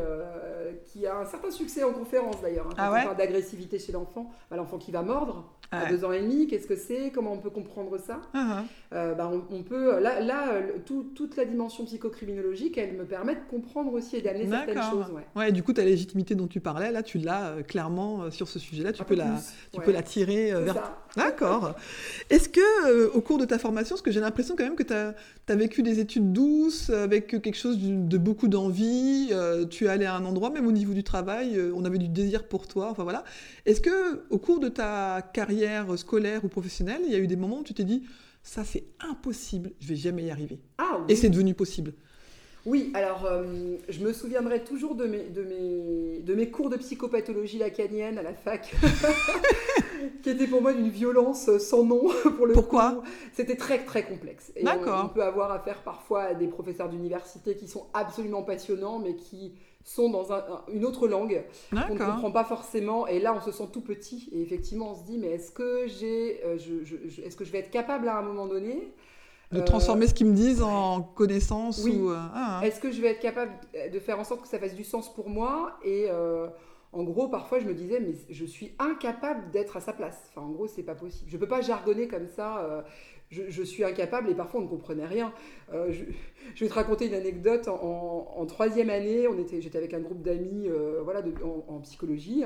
[0.87, 2.67] qui a un certain succès en conférence d'ailleurs.
[2.69, 6.13] Hein, ah on parle d'agressivité chez l'enfant, bah, l'enfant qui va mordre à deux ans
[6.13, 8.21] et demi, qu'est-ce que c'est, comment on peut comprendre ça?
[8.35, 13.41] Ah, euh, bah, on, peut, là, là toute la dimension psychocriminologique, elle me permet de
[13.51, 15.11] comprendre aussi et d'amener certaines choses.
[15.11, 15.27] Ouais.
[15.35, 15.53] ouais.
[15.53, 18.59] du coup, ta légitimité dont tu parlais, là, tu l'as euh, clairement euh, sur ce
[18.59, 19.35] sujet-là, tu, peux la,
[19.73, 20.97] tu peux la tirer vers.
[21.17, 21.75] D'accord.
[22.31, 24.93] Est-ce que, au cours de ta formation, parce que j'ai l'impression quand même que tu
[24.93, 25.15] as,
[25.55, 29.31] vécu des études douces, avec quelque chose de, beaucoup d'envie,
[29.71, 32.49] tu es allé à un endroit, même au niveau du travail, on avait du désir
[32.49, 33.25] pour toi, enfin voilà.
[33.65, 37.37] Est-ce que, au cours de ta carrière scolaire ou professionnelle, il y a eu des
[37.37, 38.03] moments où tu t'es dit
[38.47, 40.61] ça c'est impossible, je vais jamais y arriver.
[40.79, 41.95] Ah, Et c'est devenu possible.
[42.67, 46.77] Oui, alors euh, je me souviendrai toujours de mes, de, mes, de mes cours de
[46.77, 48.75] psychopathologie lacanienne à la fac,
[50.23, 52.09] qui étaient pour moi d'une violence sans nom.
[52.37, 53.03] Pour le Pourquoi
[53.33, 54.53] C'était très très complexe.
[54.61, 55.01] D'accord.
[55.03, 59.15] On, on, peut avoir affaire parfois à des professeurs d'université qui sont absolument passionnants, mais
[59.15, 59.55] qui
[59.87, 60.33] sont dans
[60.69, 63.07] une autre langue qu'on ne comprend pas forcément.
[63.07, 64.29] Et là, on se sent tout petit.
[64.33, 67.61] Et effectivement, on se dit, mais est-ce que, j'ai, euh, je, est-ce que je vais
[67.61, 68.93] être capable à un moment donné
[69.53, 71.97] de transformer ce qu'ils me disent en connaissance oui.
[71.97, 72.61] ou, euh, ah, hein.
[72.63, 73.53] Est-ce que je vais être capable
[73.93, 76.49] de faire en sorte que ça fasse du sens pour moi Et euh,
[76.93, 80.31] en gros, parfois, je me disais, mais je suis incapable d'être à sa place.
[80.31, 81.31] Enfin, en gros, c'est pas possible.
[81.31, 82.85] Je peux pas jargonner comme ça
[83.31, 85.33] je, suis incapable et parfois on ne comprenait rien.
[85.73, 87.69] Euh, je, vais te raconter une anecdote.
[87.69, 91.23] En, troisième année, on était, j'étais avec un groupe d'amis euh, voilà,
[91.69, 92.45] en, psychologie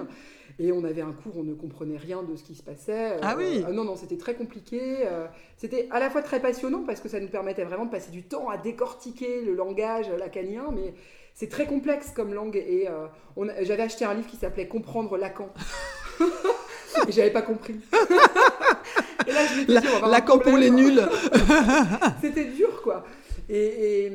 [0.61, 3.16] et on avait un cours, on ne comprenait rien de ce qui se passait.
[3.23, 5.07] Ah oui euh, Non, non, c'était très compliqué.
[5.57, 8.23] c'était à la fois très passionnant parce que ça nous permettait vraiment de passer du
[8.23, 10.94] temps à décortiquer le langage lacanien, mais
[11.35, 12.57] c'est très complexe comme langue.
[12.57, 12.88] Et
[13.62, 15.49] j'avais acheté un livre qui s'appelait Comprendre Lacan.
[17.09, 17.81] et j'avais pas compris.
[19.27, 21.01] et là, je la, dit, Lacan pour les nuls.
[22.20, 23.05] C'était dur, quoi.
[23.53, 24.13] Et,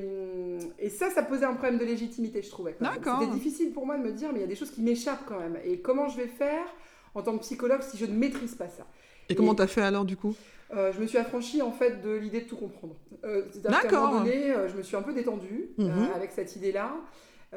[0.80, 2.76] et, ça, ça posait un problème de légitimité, je trouvais.
[2.80, 5.26] C'était difficile pour moi de me dire, mais il y a des choses qui m'échappent
[5.28, 5.58] quand même.
[5.66, 6.66] Et comment je vais faire
[7.14, 8.86] en tant que psychologue si je ne maîtrise pas ça?
[9.28, 10.36] Et, comment tu as fait alors, du coup?
[10.74, 12.96] Euh, je me suis affranchie en fait de l'idée de tout comprendre.
[13.24, 16.10] Euh, à un moment donné, euh, je me suis un peu détendue euh, mhm.
[16.16, 16.92] avec cette idée-là.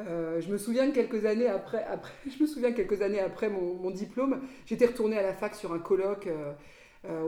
[0.07, 3.91] Euh, je me souviens quelques années après, après, je me souviens quelques années après mon,
[3.91, 6.53] diplôme, j'étais retournée à la fac sur un colloque euh,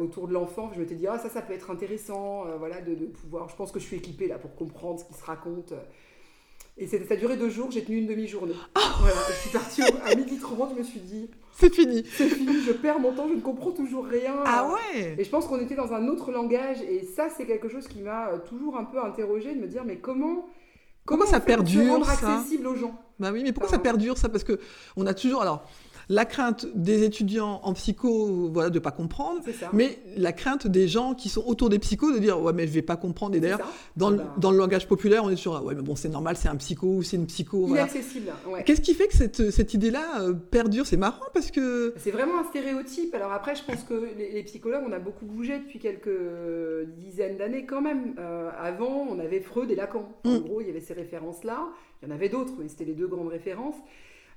[0.00, 0.70] autour de l'enfant.
[0.74, 3.48] Je m'étais dit ah ça ça peut être intéressant, voilà de, pouvoir.
[3.48, 5.72] Je pense que je suis équipée là pour comprendre ce qui se raconte.
[6.76, 8.54] Et ça a duré deux jours, j'ai tenu une demi-journée.
[8.74, 11.28] Ah voilà, je suis partie à midi 30, je me suis dit
[11.60, 12.04] c'est fini.
[12.10, 14.34] C'est fini, je perds mon temps, je ne comprends toujours rien.
[14.46, 17.68] Ah ouais Et je pense qu'on était dans un autre langage et ça c'est quelque
[17.68, 20.48] chose qui m'a toujours un peu interrogée de me dire mais comment
[21.06, 22.94] Comment, ça perdure rendre accessible aux gens?
[23.18, 24.28] Bah oui, mais pourquoi ça perdure ça?
[24.28, 24.60] Parce que
[24.96, 25.64] on a toujours alors
[26.10, 29.40] la crainte des étudiants en psycho, voilà, de pas comprendre,
[29.72, 32.72] mais la crainte des gens qui sont autour des psychos de dire ouais mais je
[32.72, 33.36] vais pas comprendre.
[33.36, 33.60] Et d'ailleurs
[33.96, 36.48] dans, ah dans, le langage populaire, on est sur ouais mais bon c'est normal, c'est
[36.48, 37.68] un psycho ou c'est une psycho.
[37.68, 38.32] Inaccessible.
[38.48, 38.64] Ouais.
[38.64, 40.84] Qu'est-ce qui fait que cette, cette idée-là euh, perdure?
[40.84, 43.14] C'est marrant parce que c'est vraiment un stéréotype.
[43.14, 46.10] Alors après, je pense que les, psychologues, on a beaucoup bougé depuis quelques
[46.98, 48.16] dizaines d'années quand même.
[48.18, 50.08] Euh, avant, on avait Freud et Lacan.
[50.24, 50.38] En mm.
[50.40, 51.68] gros, il y avait ces références-là.
[52.02, 53.76] Il y en avait d'autres, mais c'était les deux grandes références.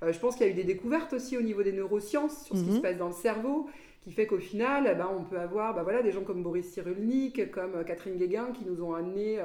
[0.02, 2.56] Euh, je pense qu'il y a eu des découvertes aussi au niveau des neurosciences sur
[2.56, 2.82] ce qui se mhm.
[2.82, 3.68] passe dans le cerveau,
[4.02, 6.70] qui fait qu'au final, eh ben, on peut avoir bah, voilà, des gens comme Boris
[6.72, 9.40] Cyrulnik, comme euh, Catherine Guéguin, qui nous ont amené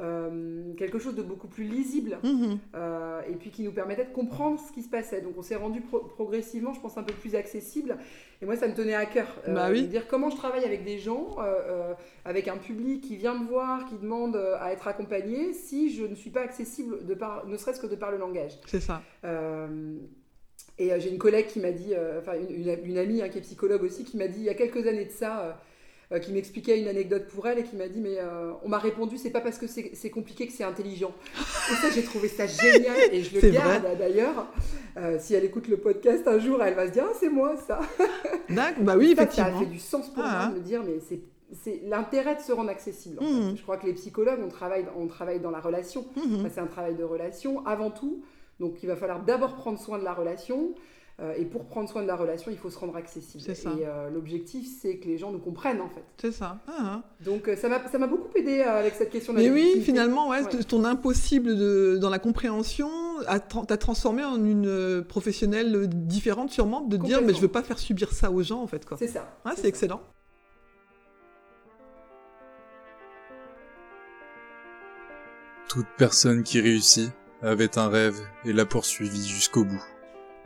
[0.00, 2.58] euh, quelque chose de beaucoup plus lisible mhm.
[2.76, 5.20] euh, et puis qui nous permettait de comprendre ce qui se passait.
[5.20, 7.96] Donc on s'est rendu progressivement, je pense, un peu plus accessible.
[8.40, 10.84] Et moi, ça me tenait à cœur euh, bah de dire comment je travaille avec
[10.84, 11.36] des gens,
[12.24, 16.14] avec un public qui vient me voir, qui demande à être accompagné, si je ne
[16.14, 18.52] suis pas accessible, de par, ne serait-ce que de par le langage.
[18.66, 19.02] C'est ça.
[20.78, 23.82] Et j'ai une collègue qui m'a dit, enfin une, une, amie hein, qui est psychologue
[23.82, 25.60] aussi, qui m'a dit il y a quelques années de ça,
[26.10, 28.78] euh, qui m'expliquait une anecdote pour elle et qui m'a dit mais euh, on m'a
[28.78, 31.12] répondu c'est pas parce que c'est compliqué que c'est intelligent.
[31.36, 34.46] Et ça j'ai trouvé ça génial et je le garde d'ailleurs.
[34.96, 37.56] Euh, si elle écoute le podcast un jour, elle va se dire ah, c'est moi
[37.58, 37.80] ça.
[38.80, 39.50] bah oui effectivement.
[39.50, 40.98] Ça a fait du sens pour ah, moi de me dire mais
[41.52, 43.22] c'est l'intérêt de se rendre accessible.
[43.22, 43.56] Mmh.
[43.56, 46.06] Je crois que les psychologues, on travaille, on travaille dans la relation.
[46.16, 46.46] Mmh.
[46.52, 48.22] c'est un travail de relation avant tout.
[48.60, 50.74] Donc il va falloir d'abord prendre soin de la relation.
[51.20, 53.42] Euh, et pour prendre soin de la relation, il faut se rendre accessible.
[53.50, 56.04] Et euh, l'objectif, c'est que les gens nous comprennent, en fait.
[56.16, 56.60] C'est ça.
[56.68, 57.02] Ah, hein.
[57.24, 60.84] Donc, euh, ça m'a beaucoup aidé avec cette question de Mais oui, finalement, ouais, ton
[60.84, 62.88] impossible de, dans la compréhension
[63.66, 68.12] t'a transformé en une professionnelle différente, sûrement, de dire, mais je veux pas faire subir
[68.12, 68.86] ça aux gens, en fait.
[68.96, 69.28] C'est ça.
[69.56, 70.00] c'est excellent.
[75.68, 77.10] Toute personne qui réussit
[77.42, 79.84] avait un rêve et l'a poursuivi jusqu'au bout.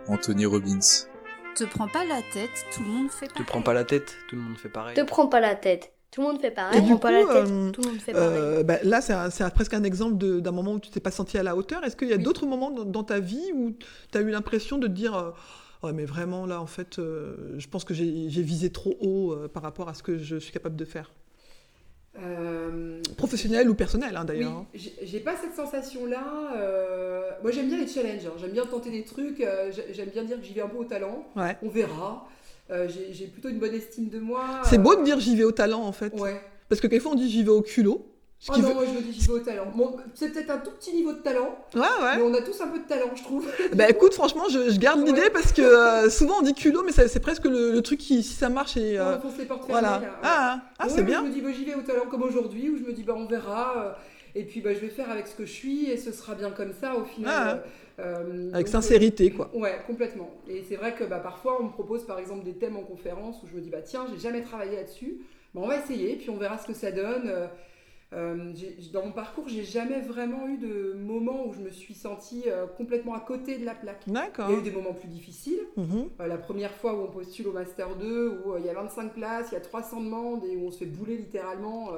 [0.09, 1.07] Anthony Robbins.
[1.55, 3.45] Te prends pas la tête, tout le monde fait pareil.
[3.45, 4.97] Te prends pas la tête, tout le monde fait pareil.
[4.97, 5.93] Te prends pas la tête.
[6.11, 6.79] Tout le monde fait pareil.
[6.79, 8.39] Et du coup, pas la tête, euh, tout le monde fait pareil.
[8.39, 11.43] Euh, bah, là, c'est presque un exemple d'un moment où tu t'es pas senti à
[11.43, 11.85] la hauteur.
[11.85, 13.75] Est-ce qu'il y a d'autres moments dans, ta vie où
[14.11, 15.31] tu as eu l'impression de te dire euh,
[15.83, 19.89] oh, mais vraiment là, en fait, je pense que j'ai visé trop haut par rapport
[19.89, 21.13] à ce que je suis capable de faire?
[22.19, 24.65] Euh, Professionnel ou personnel, hein, d'ailleurs.
[24.75, 26.55] Oui, j'ai pas cette sensation-là.
[26.57, 28.27] Euh, moi, j'aime bien les challenges.
[28.27, 28.35] Hein.
[28.39, 29.41] J'aime bien tenter des trucs.
[29.41, 31.27] Euh, j'aime bien dire que j'y vais un peu au talent.
[31.63, 32.29] On verra.
[32.71, 34.63] j'ai plutôt une bonne estime de moi.
[34.65, 36.13] C'est beau de dire j'y vais au talent, en fait.
[36.15, 36.41] Ouais.
[36.69, 38.12] Parce que quelquefois, on dit j'y vais au culot.
[38.49, 39.67] Oh non, moi je me dis j'y vais au talent.
[39.73, 41.57] Bon, c'est peut-être un tout petit niveau de talent.
[41.75, 42.17] Ouais, ouais.
[42.17, 43.49] Mais on a tous un peu de talent, je trouve.
[43.75, 47.21] Bah écoute, franchement, je, garde l'idée parce que euh, souvent on dit culot, mais c'est
[47.21, 48.99] presque le, truc qui, si ça marche, et.
[48.99, 50.03] Euh, on les portes voilà.
[50.25, 51.21] Ah, ah c'est bien.
[51.23, 53.15] Je me dis, bah, j'y vais au talent comme aujourd'hui, où je me dis, bah
[53.17, 53.75] on verra.
[53.77, 53.93] Euh,
[54.35, 56.51] et puis bah, je vais faire avec ce que je suis et ce sera bien
[56.51, 57.63] comme ça au final.
[57.99, 58.03] Ah,
[58.55, 59.51] avec sincérité, quoi.
[59.55, 60.31] Ouais, complètement.
[60.49, 63.37] Et c'est vrai que bah, parfois on me propose par exemple des thèmes en conférence
[63.45, 65.19] où je me dis, bah tiens, j'ai jamais travaillé là-dessus.
[65.55, 67.31] Bah, on va essayer, puis on verra ce que ça donne.
[68.15, 68.53] Euh,
[68.93, 72.67] dans mon parcours, j'ai jamais vraiment eu de moment où je me suis sentie euh,
[72.67, 74.03] complètement à côté de la plaque.
[74.07, 74.51] D'accord.
[74.51, 75.61] Il y a eu des moments plus difficiles.
[75.77, 76.09] Mhm.
[76.21, 79.15] Euh, la première fois où on postule au Master 2, où il y a 25
[79.15, 81.91] places, il y a 300 demandes et où on se fait bouler littéralement,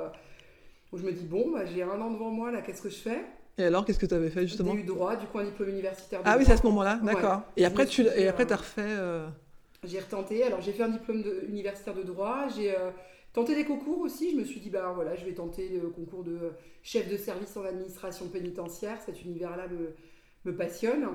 [0.92, 2.98] où je me dis, bon, bah, j'ai un an devant moi, là, qu'est-ce que je
[2.98, 3.24] fais?
[3.58, 4.72] Et alors, qu'est-ce que tu avais fait justement?
[4.72, 7.00] J'ai eu droit, du coup, un diplôme universitaire de Ah oui, c'est à ce moment-là,
[7.02, 7.42] d'accord.
[7.56, 8.96] Et après, tu et après, as refait.
[9.82, 10.44] J'ai retenté.
[10.44, 12.46] Alors, j'ai fait un diplôme de, universitaire de droit.
[12.54, 12.72] J'ai
[13.34, 16.22] Tenter des concours aussi, je me suis dit, bah voilà, je vais tenter le concours
[16.22, 19.94] de chef de service en administration pénitentiaire, cet univers-là me,
[20.44, 21.08] me, passionne.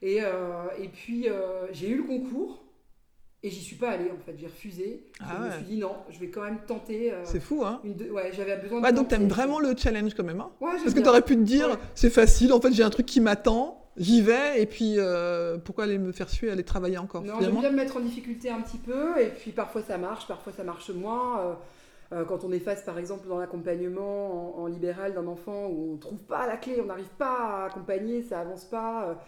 [0.00, 2.64] Et, euh, et puis, euh, j'ai eu le concours,
[3.42, 5.04] et j'y suis pas allée en fait, j'ai refusé.
[5.20, 7.12] Ah je me suis dit non, je vais quand même tenter.
[7.12, 8.84] Euh, c'est fou hein Ouais, j'avais besoin de.
[8.84, 10.40] Ouais, donc t'aimes vraiment le challenge quand même.
[10.40, 13.06] Hein ouais, Parce que t'aurais pu te dire, c'est facile, en fait j'ai un truc
[13.06, 17.22] qui m'attend, j'y vais, et puis euh, pourquoi aller me faire suer, aller travailler encore
[17.22, 20.26] Non, j'aime bien me mettre en difficulté un petit peu, et puis parfois ça marche,
[20.26, 21.40] parfois ça marche moins.
[21.40, 21.54] Euh,
[22.10, 25.92] euh, quand on est face par exemple dans l'accompagnement en, libéral d'un enfant où on
[25.94, 29.18] ne trouve pas la clé, on n'arrive pas à accompagner, ça avance pas.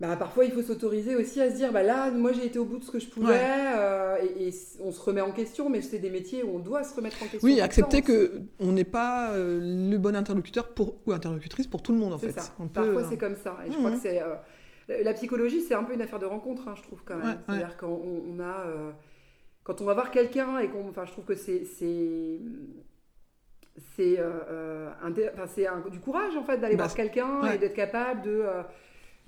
[0.00, 2.64] Bah, parfois il faut s'autoriser aussi à se dire bah là moi j'ai été au
[2.64, 3.34] bout de ce que je pouvais
[4.38, 7.16] et, on se remet en question mais c'est des métiers où on doit se remettre
[7.20, 11.82] en question oui accepter que on n'est pas le bon interlocuteur pour ou interlocutrice pour
[11.82, 12.30] tout le monde en fait.
[12.30, 12.54] ça.
[12.72, 13.56] parfois c'est comme ça.
[13.66, 14.22] Et je crois que c'est
[14.88, 17.38] la psychologie, c'est un peu une affaire de rencontre, hein, je trouve quand même.
[17.46, 18.90] C'est-à-dire qu'on on a, euh,
[19.64, 22.40] quand on va voir quelqu'un et qu'on, enfin, je trouve que c'est c'est
[23.96, 28.44] c'est euh, euh, du courage en fait d'aller bah, voir quelqu'un et d'être capable de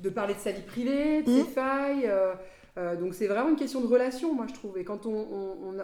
[0.01, 1.47] de parler de sa vie privée, de ses mmh.
[1.47, 2.11] failles.
[2.99, 4.79] donc c'est vraiment une question de relation, moi je trouve.
[4.79, 5.27] Et quand on,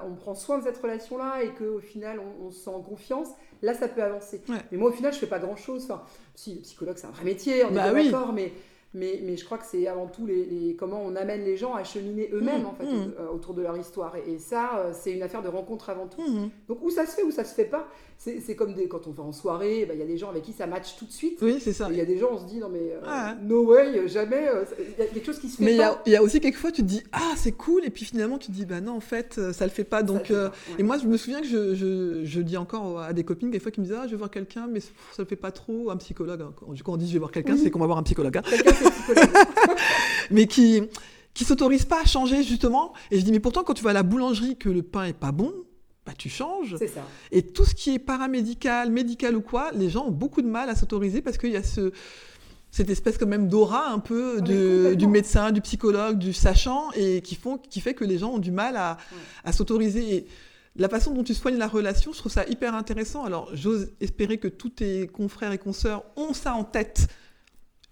[0.03, 3.29] on, prend soin de cette relation-là et qu'au final on, se sent en confiance,
[3.63, 4.43] là ça peut avancer.
[4.73, 5.85] Mais moi au final je fais pas grand-chose.
[5.85, 6.03] Enfin,
[6.35, 8.53] si le psychologue c'est un vrai métier, on est bah d'accord, mais
[8.97, 11.85] mais, mais je crois que c'est avant tout les, comment on amène les gens à
[11.85, 13.13] cheminer eux-mêmes mmh, en fait, mmh.
[13.21, 14.15] Euh, autour de leur histoire.
[14.17, 16.23] Et, ça, euh, c'est une affaire de rencontre avant tout.
[16.23, 16.51] Mmh.
[16.69, 19.11] Donc où ça se fait, où ça se fait pas, c'est comme des, quand on
[19.11, 21.13] va en soirée, bah, il y a des gens avec qui ça match tout de
[21.13, 21.39] suite.
[21.43, 21.89] Oui, c'est ça.
[21.91, 24.47] Il y a des gens, on se dit, non mais euh, no way, jamais,
[24.79, 26.83] il y a quelque chose qui se fait mais il y, a aussi quelquefois, tu
[26.83, 29.39] te dis, ah c'est cool, et puis finalement tu te dis, bah non, en fait,
[29.53, 30.03] ça le fait pas.
[30.03, 30.33] Donc,
[30.79, 33.61] Et moi, je me souviens que je, je, je, dis encore à des copines, des
[33.61, 35.91] fois, qui me disent, ah je vais voir quelqu'un, mais ça le fait pas trop,
[35.91, 36.43] un psychologue.
[36.69, 38.39] Du coup, on dit, je vais voir quelqu'un, c'est qu'on va voir un psychologue.
[38.39, 38.43] Hein.
[40.31, 40.83] mais qui
[41.35, 42.93] qui s'autorise pas à changer justement.
[43.11, 45.13] Et je dis mais pourtant quand tu vas à la boulangerie que le pain est
[45.13, 45.53] pas bon,
[46.05, 46.77] bah tu changes.
[46.79, 47.07] Ça.
[47.33, 50.71] Et tout ce qui est paramédical, médical ou quoi, les gens ont beaucoup de mal
[50.71, 51.93] à s'autoriser parce qu'il y a ce
[52.77, 56.91] cette espèce quand même d'aura un peu ah, de, du médecin, du psychologue, du sachant,
[56.93, 58.99] et qui, font, qui fait que les gens ont du mal à,
[59.45, 60.15] à s'autoriser.
[60.15, 60.27] Et
[60.77, 63.25] la façon dont tu soignes la relation, je trouve ça hyper intéressant.
[63.25, 67.09] Alors, j'ose espérer que tous tes confrères et consoeurs ont ça en tête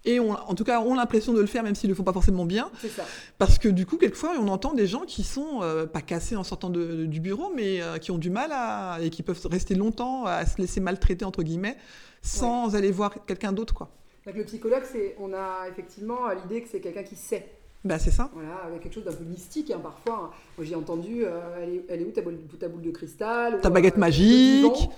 [0.05, 2.45] et en tout cas ont l'impression de le faire même s'ils le font pas forcément
[2.45, 2.69] bien.
[2.95, 3.03] Ça.
[3.37, 6.43] Parce que du coup, quelquefois, on entend des gens qui sont euh, pas cassés en
[6.43, 9.75] sortant de- du bureau, mais euh, qui ont du mal à et qui peuvent rester
[9.75, 11.77] longtemps à se laisser maltraiter entre guillemets
[12.21, 13.89] sans aller voir quelqu'un d'autre quoi.
[14.25, 17.47] Donc le psychologue, c'est, on a effectivement l'idée que c'est quelqu'un qui sait.
[17.83, 18.31] Bah c'est ça.
[18.33, 20.31] Voilà, avec quelque chose d'un peu mystique hein, parfois.
[20.57, 23.61] Moi j'ai entendu, euh, elle, est, elle est où ta boule, ta boule de cristal?
[23.61, 24.89] Ta ou, baguette magique?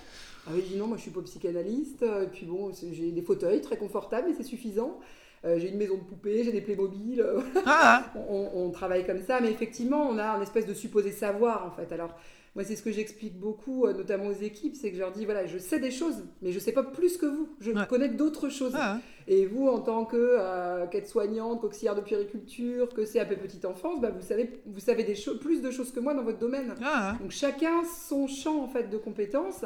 [0.47, 2.03] Ah je dis non, moi je suis pas psychanalyste.
[2.03, 4.99] euh, Et puis bon, j'ai des fauteuils très confortables et c'est suffisant.
[5.45, 7.21] Euh, j'ai une maison de poupées, j'ai des Playmobil.
[7.21, 11.12] euh, Ah, on, on travaille comme ça, mais effectivement, on a un espèce de supposé
[11.12, 11.91] savoir en fait.
[11.93, 12.15] Alors,
[12.55, 15.45] moi, c'est ce que j'explique beaucoup, notamment aux équipes, c'est que je leur dis voilà,
[15.45, 17.47] je sais des choses, mais je sais pas plus que vous.
[17.60, 17.86] Je Ouais.
[17.88, 18.73] connais d'autres choses.
[18.75, 24.01] ah, Et vous, en tant que euh, qu'aide-soignante, qu'auxiliaire de puériculture, que peu petite enfance,
[24.01, 26.73] bah, vous savez, vous savez des plus de choses que moi dans votre domaine.
[26.83, 27.15] ah.
[27.21, 29.63] Donc chacun son champ en fait de compétences.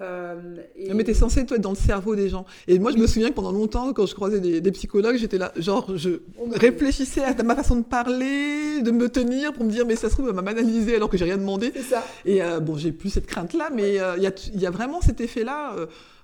[0.00, 2.44] Euh, et- Mais t'es censé toi être dans le cerveau des gens.
[2.66, 5.38] Et moi je me souviens que pendant longtemps quand je croisais des, des psychologues, j'étais
[5.38, 6.20] là, genre je
[6.52, 10.14] réfléchissais à ma façon de parler, de me tenir pour me dire mais ça se
[10.14, 11.70] trouve elle m'a banalisé alors que j'ai rien demandé.
[11.74, 12.04] C'est ça.
[12.24, 14.70] Et euh, bon, j'ai plus cette crainte-là, mais euh, il y, a, il y a
[14.70, 15.76] vraiment cet effet-là.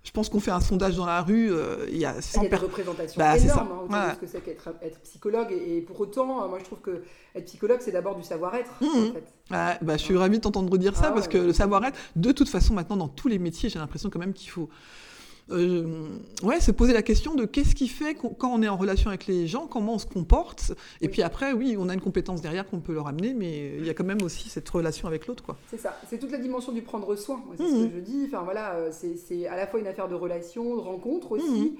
[0.02, 2.40] Je pense qu'on fait un sondage dans la rue, euh, il y a Il 100
[2.40, 2.68] y a des personnes.
[2.68, 5.52] représentations Bah, énormes hein, de ce que c'est qu'être être psychologue.
[5.52, 7.02] Et, et pour autant, euh, moi je trouve que
[7.34, 8.70] être psychologue, c'est d'abord du savoir-être.
[8.80, 8.88] Mhm.
[8.88, 9.78] en fait.
[9.82, 11.32] bah, je suis ravie de t'entendre dire ça Ah parce ouais.
[11.32, 14.32] que le savoir-être, de toute façon, maintenant, dans tous les métiers, j'ai l'impression quand même
[14.32, 14.68] qu'il faut.
[15.52, 16.08] Euh,
[16.42, 19.26] ouais, se poser la question de qu'est-ce qui fait quand on est en relation avec
[19.26, 20.72] les gens, comment on se comporte.
[21.00, 21.08] Et Oui.
[21.08, 23.90] puis après, oui, on a une compétence derrière qu'on peut leur amener, mais il y
[23.90, 25.56] a quand même aussi cette relation avec l'autre, quoi.
[25.70, 27.88] C'est ça, c'est toute la dimension du prendre soin, c'est ce Mhm.
[27.90, 28.22] que je dis.
[28.26, 31.44] Enfin voilà, euh, c'est à la fois une affaire de relation, de rencontre aussi.
[31.48, 31.70] Mhm.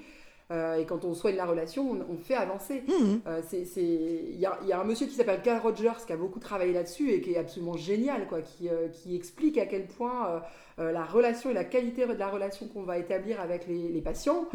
[0.51, 2.83] Euh, et quand on soigne la relation, on, on fait avancer.
[3.25, 6.03] Euh, c'est- c'est- Il y, a, il y a un monsieur qui s'appelle Carl Rogers
[6.05, 9.57] qui a beaucoup travaillé là-dessus et qui est absolument génial, quoi, qui, euh, qui explique
[9.57, 10.39] à quel point euh,
[10.79, 14.01] euh, la relation et la qualité de la relation qu'on va établir avec les, les
[14.01, 14.47] patients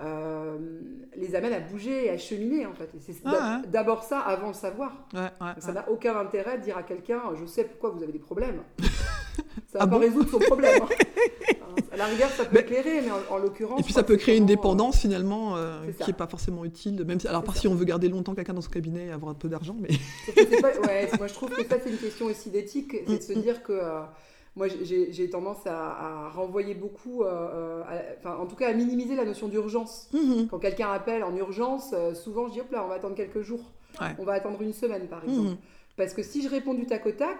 [0.00, 0.58] euh,
[1.16, 2.90] les amène à bouger et à cheminer en fait.
[2.96, 3.68] Et c'est Ah, ouais.
[3.70, 5.06] d'abord ça avant le savoir.
[5.14, 8.12] Ouais, ouais, Ça n'a aucun intérêt de dire à quelqu'un je sais pourquoi vous avez
[8.12, 8.62] des problèmes.
[9.72, 10.82] Ça va Ah pas bon résoudre son problème.
[10.82, 10.88] hein.
[11.92, 13.78] À la rigueur, ça peut éclairer, mais en, en l'occurrence.
[13.80, 17.04] Et puis ça peut créer une vraiment, dépendance finalement euh, qui est pas forcément utile.
[17.04, 17.60] Même si, alors, à part ça.
[17.62, 19.88] si on veut garder longtemps quelqu'un dans son cabinet et avoir un peu d'argent, mais.
[20.38, 23.22] euh, pas- ouais, moi je trouve que ça c'est une question aussi d'éthique, c'est de
[23.22, 23.72] se dire que.
[23.72, 24.00] euh,
[24.56, 29.16] moi, j'ai tendance à, à renvoyer beaucoup, euh, euh, à- en tout cas, à minimiser
[29.16, 30.08] la notion d'urgence.
[30.12, 30.46] Mhm.
[30.48, 33.40] Quand quelqu'un appelle en urgence, euh, souvent je dis hop là, on va attendre quelques
[33.42, 33.72] jours.
[34.00, 34.14] Ouais.
[34.20, 35.56] On va attendre une semaine, par exemple.
[35.96, 37.36] Parce que si je réponds du tac au tac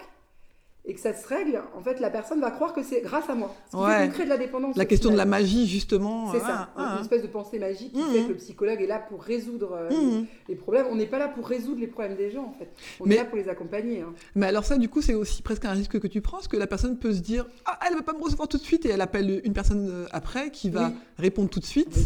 [0.86, 3.34] et que ça se règle, en fait, la personne va croire que c'est grâce à
[3.34, 3.54] moi.
[3.70, 4.06] Ce qui fait Ouais.
[4.06, 4.76] qu'on crée de la dépendance.
[4.76, 6.30] La question de la magie, justement.
[6.30, 8.12] C'est ça, ah, une espèce de pensée magique qui Mhm.
[8.12, 10.26] fait que le psychologue est là pour résoudre euh, Mhm.
[10.48, 10.86] les problèmes.
[10.90, 12.68] On n'est pas là pour résoudre les problèmes des gens, en fait.
[13.00, 14.02] On Mais- est là pour les accompagner.
[14.02, 14.12] hein.
[14.34, 16.58] Mais alors ça, du coup, c'est aussi presque un risque que tu prends, parce que
[16.58, 18.84] la personne peut se dire «Ah, elle ne va pas me recevoir tout de suite»,
[18.86, 20.94] et elle appelle une personne euh, après qui va Oui.
[21.18, 21.96] répondre tout de suite.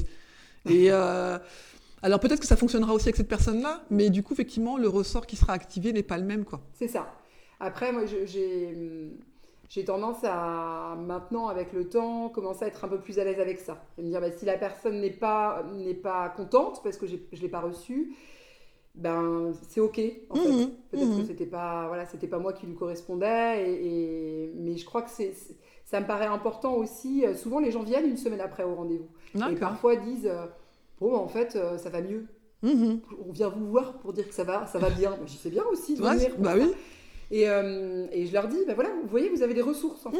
[0.66, 0.74] Oui.
[0.84, 1.36] Et euh,
[2.02, 5.26] alors peut-être que ça fonctionnera aussi avec cette personne-là, mais du coup, effectivement, le ressort
[5.26, 6.60] qui sera activé n'est pas le même, quoi.
[6.78, 7.12] C'est ça.
[7.60, 8.24] Après, moi, j'ai
[9.68, 13.38] j'ai tendance à, maintenant, avec le temps, commencer à être un peu plus à l'aise
[13.38, 13.84] avec ça.
[13.98, 17.16] Et me dire, bah, si la personne n'est pas, n'est pas contente parce que je
[17.16, 18.14] ne l'ai pas reçue,
[18.94, 20.48] ben, c'est OK, en fait.
[20.48, 21.20] Mhm, Peut-être mhm.
[21.20, 25.02] que c'était pas, voilà, c'était pas moi qui lui correspondait, et, et- mais je crois
[25.02, 25.34] que c'est,
[25.84, 27.24] ça me paraît important aussi.
[27.26, 29.08] Euh, Souvent, les gens viennent une semaine après au rendez-vous.
[29.50, 30.46] Et parfois disent, euh,
[31.00, 32.26] bon, en fait, euh, ça va mieux.
[32.62, 33.00] Mhm.
[33.28, 35.10] On vient vous voir pour dire que ça va, ça va bien.
[35.10, 36.34] Bah, je sais bien aussi de Ouais, venir.
[36.38, 36.72] bah oui.
[37.30, 40.10] Et, euh, et je leur dis, bah voilà, vous voyez, vous avez des ressources en
[40.12, 40.18] fait.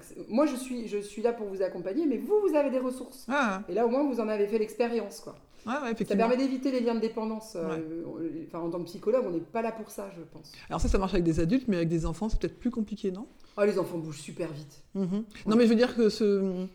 [0.00, 2.78] C'est- Moi, je suis, je suis là pour vous accompagner, mais vous, vous avez des
[2.78, 3.26] ressources.
[3.28, 5.36] Ah, Et là, au moins, vous en avez fait l'expérience, quoi.
[5.66, 7.56] ouais, Ça permet d'éviter les liens de dépendance.
[7.56, 8.02] euh,
[8.46, 10.52] Enfin, en tant que psychologue, on n'est pas là pour ça, je pense.
[10.70, 13.10] Alors ça, ça marche avec des adultes, mais avec des enfants, c'est peut-être plus compliqué,
[13.10, 13.26] non?
[13.58, 14.82] Oh, les enfants bougent super vite.
[14.94, 15.24] Mhm.
[15.46, 16.66] Non, mais je veux dire que ce...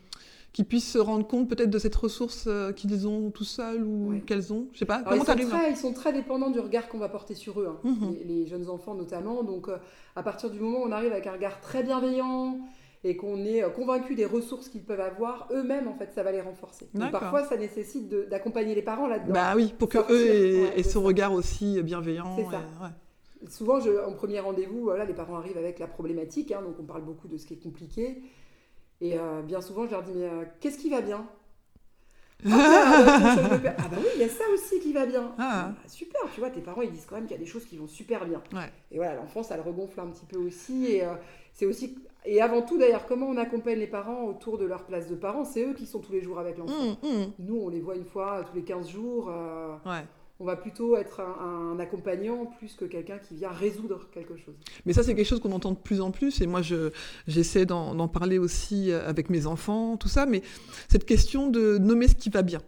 [0.52, 4.10] qu'ils puissent se rendre compte peut-être de cette ressource euh, qu'ils ont tout seuls ou
[4.10, 4.20] Ouais.
[4.20, 4.68] qu'elles ont.
[4.72, 4.96] Je sais pas.
[4.96, 7.60] Alors, Comment ils, sont très, ils sont très dépendants du regard qu'on va porter sur
[7.60, 8.12] eux, hein, Mhm.
[8.12, 9.42] les, les jeunes enfants notamment.
[9.42, 9.76] Donc, euh,
[10.14, 12.58] à partir du moment où on arrive avec un regard très bienveillant
[13.04, 16.32] et qu'on est euh, convaincu des ressources qu'ils peuvent avoir, eux-mêmes, en fait, ça va
[16.32, 16.88] les renforcer.
[16.94, 19.32] Donc, parfois, ça nécessite d'accompagner les parents là-dedans.
[19.32, 20.98] Bah oui, pour que Sortir, eux aient, ouais, aient ce ça.
[21.00, 22.36] regard aussi bienveillant.
[22.36, 22.58] C'est ça.
[22.60, 22.90] et- ouais.
[23.50, 26.84] Souvent, je, en premier rendez-vous, voilà, les parents arrivent avec la problématique, hein, donc on
[26.84, 28.22] parle beaucoup de ce qui est compliqué.
[29.02, 31.26] Et euh, bien souvent, je leur dis, mais euh, qu'est-ce qui va bien?
[32.50, 33.72] Ah bah, paix.
[33.78, 35.32] Ah bah oui, il y a ça aussi qui va bien.
[35.38, 35.70] Ah.
[35.72, 37.64] Ah, super, tu vois, tes parents, ils disent quand même qu'il y a des choses
[37.64, 38.42] qui vont super bien.
[38.52, 38.70] Ouais.
[38.90, 40.86] Et voilà, l'enfant, ça le regonfle un petit peu aussi.
[40.86, 41.14] Et euh,
[41.52, 41.96] c'est aussi...
[42.24, 45.44] Et avant tout, d'ailleurs, comment on accompagne les parents autour de leur place de parents?
[45.44, 46.72] C'est eux qui sont tous les jours avec l'enfant.
[46.74, 47.32] Hum, hum.
[47.40, 49.28] Nous, on les voit une fois tous les 15 jours.
[49.28, 50.04] euh, Ouais.
[50.40, 54.54] On va plutôt être un, un accompagnant plus que quelqu'un qui vient résoudre quelque chose.
[54.86, 56.40] Mais ça, c'est quelque chose qu'on entend de plus en plus.
[56.40, 56.90] Et moi, je,
[57.28, 60.26] j'essaie d'en, d'en parler aussi euh, avec mes enfants, tout ça.
[60.26, 60.42] Mais
[60.88, 62.60] cette question de nommer ce qui va bien.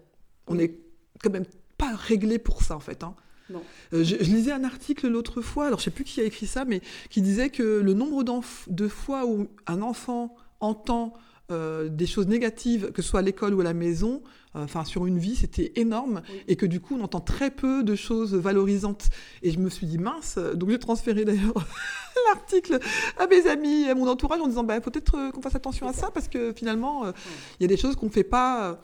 [0.47, 0.65] On Oui.
[0.65, 0.79] est
[1.23, 1.47] quand même
[1.77, 3.03] pas réglé pour ça en fait.
[3.03, 3.17] Hein.
[3.51, 3.63] Non.
[3.93, 6.47] Euh, je, je lisais un article l'autre fois, alors je sais plus qui a écrit
[6.47, 8.23] ça, mais qui disait que le nombre
[8.69, 11.15] de fois où un enfant entend
[11.51, 14.23] euh, des choses négatives, que ce soit à l'école ou à la maison,
[14.55, 16.41] enfin sur une vie, c'était énorme, Oui.
[16.49, 19.09] et que du coup on entend très peu de choses valorisantes.
[19.43, 21.55] Et je me suis dit mince, donc j'ai transféré d'ailleurs
[22.35, 22.79] l'article
[23.19, 25.93] à mes amis, à mon entourage, en disant bah, peut-être euh, qu'on fasse attention à
[25.93, 27.13] ça, parce que finalement, euh,
[27.59, 28.71] il y a des choses qu'on ne fait pas.
[28.71, 28.75] euh,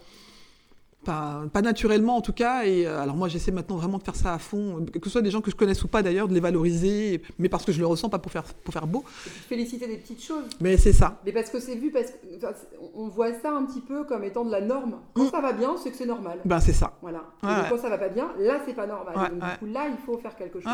[1.05, 4.17] pas, pas naturellement en tout cas, et euh, alors moi j'essaie maintenant vraiment de faire
[4.17, 6.35] ça à fond, que ce soit des gens que je connaisse ou pas d'ailleurs, de
[6.35, 9.87] les valoriser, mais parce que je le ressens, pas pour faire, pour faire beau, féliciter
[9.87, 10.45] des petites choses.
[10.61, 11.19] mais c'est ça.
[11.25, 14.05] Mais parce que c'est vu, parce que enfin, c'est- on voit ça un petit peu
[14.05, 14.99] comme étant de la norme.
[15.15, 15.31] Quand Mm.
[15.31, 16.39] ça va bien, c'est que c'est normal.
[16.45, 16.93] Ben c'est ça.
[17.01, 17.23] Voilà.
[17.43, 17.71] Et Ouais, donc, ouais.
[17.71, 19.17] quand ça va pas bien, là c'est pas normal.
[19.17, 20.71] Ouais, donc du coup là il faut faire quelque chose.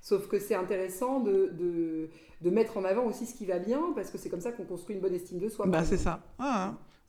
[0.00, 2.08] Sauf que c'est intéressant de, de,
[2.40, 4.62] de mettre en avant aussi ce qui va bien, parce que c'est comme ça qu'on
[4.64, 5.68] construit une bonne estime de soi.
[5.70, 6.20] Par c'est ça.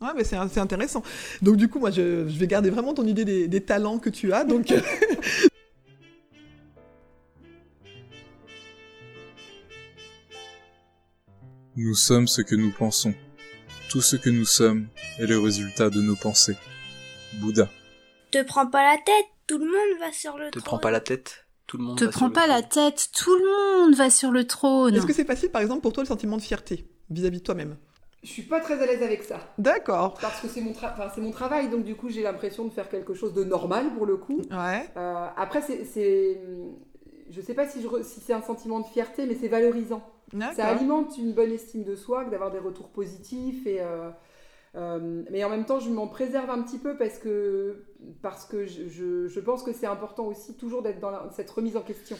[0.02, 1.02] Ouais, mais c'est c'est intéressant.
[1.41, 4.10] Donc du coup, moi, je, je vais garder vraiment ton idée des, des talents que
[4.10, 4.43] tu as.
[4.43, 4.80] Donc, euh,
[11.76, 13.14] Nous sommes ce que nous pensons.
[13.89, 14.88] Tout ce que nous sommes
[15.20, 16.58] est le résultat de nos pensées.
[17.36, 17.70] Bouddha.
[18.32, 20.64] Te prends pas la tête, tout le monde va sur le Te trône.
[20.64, 22.91] prends pas la tête, tout le monde Te va sur prends le pas la trône.
[22.91, 24.95] tête, tout le monde va sur le trône.
[24.95, 27.78] est-ce que c'est facile, par exemple, pour toi, le sentiment de fierté vis-à-vis de toi-même?
[28.24, 29.39] Je suis pas très à l'aise avec ça.
[29.57, 30.15] D'accord.
[30.20, 33.34] Parce que c'est mon, tra- travail, donc du coup j'ai l'impression de faire quelque chose
[33.34, 34.41] de normal pour le coup.
[34.51, 34.86] Ouais.
[34.97, 36.41] Euh, après, c'est, c'est-
[37.30, 40.01] je sais pas si, je re- si c'est un sentiment de fierté, mais c'est valorisant.
[40.53, 44.09] Ça alimente une bonne estime de soi d'avoir des retours positifs et euh,
[44.76, 47.86] euh, mais en même temps je m'en préserve un petit peu parce que
[48.22, 51.49] parce que je, je- je pense que c'est important aussi toujours d'être dans la- cette
[51.49, 52.18] remise en question.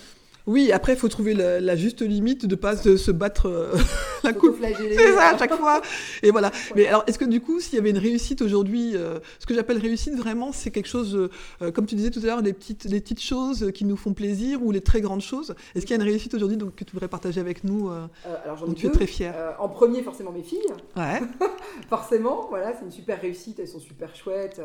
[0.48, 3.76] Oui, après, il faut trouver la, la juste limite de pas se, se battre euh,
[4.24, 4.58] la coupe.
[4.62, 5.82] C'est ça, à chaque fois.
[6.24, 6.52] Et voilà.
[6.76, 9.54] Mais alors, est-ce que du coup, s'il y avait une réussite aujourd'hui, euh, ce que
[9.54, 11.30] j'appelle réussite, vraiment, c'est quelque chose,
[11.62, 14.14] euh, comme tu disais tout à l'heure, les petites, les petites choses qui nous font
[14.14, 15.54] plaisir ou les très grandes choses.
[15.76, 18.58] Est-ce qu'il y a une réussite aujourd'hui donc, que tu voudrais partager avec nous alors
[18.58, 19.56] j'en ai tu es très fière?
[19.60, 20.60] En premier forcément mes filles,
[20.96, 21.22] Ouais.
[21.90, 24.62] forcément, voilà, c'est une super réussite, elles sont super chouettes.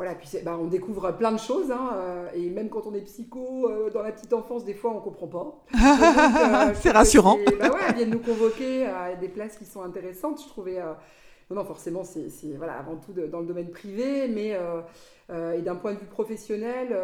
[0.00, 3.02] Voilà, puis bah, on découvre plein de choses, hein, euh, et même quand on est
[3.02, 5.62] psycho, euh, dans la petite enfance, des fois on comprend pas.
[6.70, 7.36] Euh, c'est rassurant.
[7.58, 10.40] Bah ouais, elles viennent nous convoquer à des places qui sont intéressantes.
[10.42, 10.78] Je trouvais.
[11.50, 14.56] Non, non, forcément, c'est voilà, avant tout de- dans le domaine privé, mais
[15.30, 16.96] et d'un point de vue professionnel,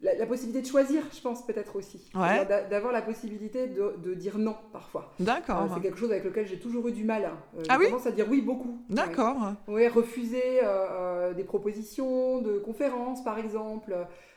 [0.00, 2.08] la, la possibilité de choisir, je pense peut-être aussi.
[2.14, 2.46] Ouais.
[2.70, 5.12] D'avoir la possibilité de, de dire non parfois.
[5.20, 5.68] Euh, D'accord.
[5.74, 7.24] c'est quelque chose avec lequel j'ai toujours eu du mal.
[7.24, 7.36] hein.
[7.58, 8.78] Euh, Ah oui tendance à dire oui beaucoup.
[8.88, 8.94] Ouais.
[8.96, 9.36] D'accord.
[9.66, 13.96] Oui, refuser euh, euh, des propositions de conférences, par exemple,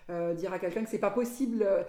[0.09, 1.61] euh, dire à quelqu'un que c'est pas possible.
[1.61, 1.83] euh,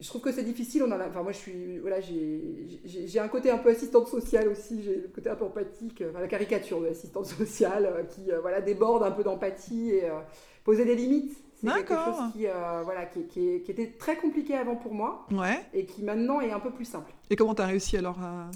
[0.00, 0.82] Je trouve que c'est difficile.
[0.82, 4.48] On en a, enfin, moi, je suis, voilà, j'ai, un côté un peu assistante sociale
[4.48, 4.82] aussi.
[4.82, 8.32] J'ai le côté un peu empathique, euh, enfin, la caricature de l'assistante sociale euh, qui,
[8.32, 10.20] euh, voilà, déborde un peu d'empathie et euh,
[10.64, 11.36] poser des limites.
[11.60, 14.94] C'est quelque chose qui, euh, voilà, qui, qui est- qui était très compliqué avant pour
[14.94, 15.60] moi Ouais.
[15.74, 17.12] et qui maintenant est un peu plus simple.
[17.30, 18.50] Et comment tu as réussi alors à...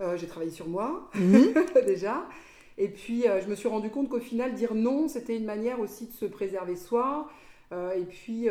[0.00, 1.52] Euh, j'ai travaillé sur moi Mhm.
[1.86, 2.24] déjà.
[2.76, 5.80] Et puis, euh, je me suis rendu compte qu'au final, dire non, c'était une manière
[5.80, 7.28] aussi de se préserver soi.
[7.72, 8.48] et puis,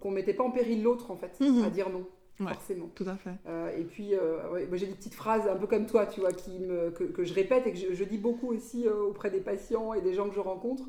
[0.00, 1.64] qu'on ne mettait pas en péril l'autre, en fait, Mhm.
[1.64, 2.04] à dire non,
[2.38, 2.52] Ouais.
[2.52, 2.88] forcément.
[2.94, 3.30] Tout à fait.
[3.48, 6.32] Euh, et puis, euh, ouais, j'ai des petites phrases un peu comme toi, tu vois,
[6.32, 9.30] qui me, que, que je répète et que je, je dis beaucoup aussi euh, auprès
[9.30, 10.84] des patients et des gens que je rencontre.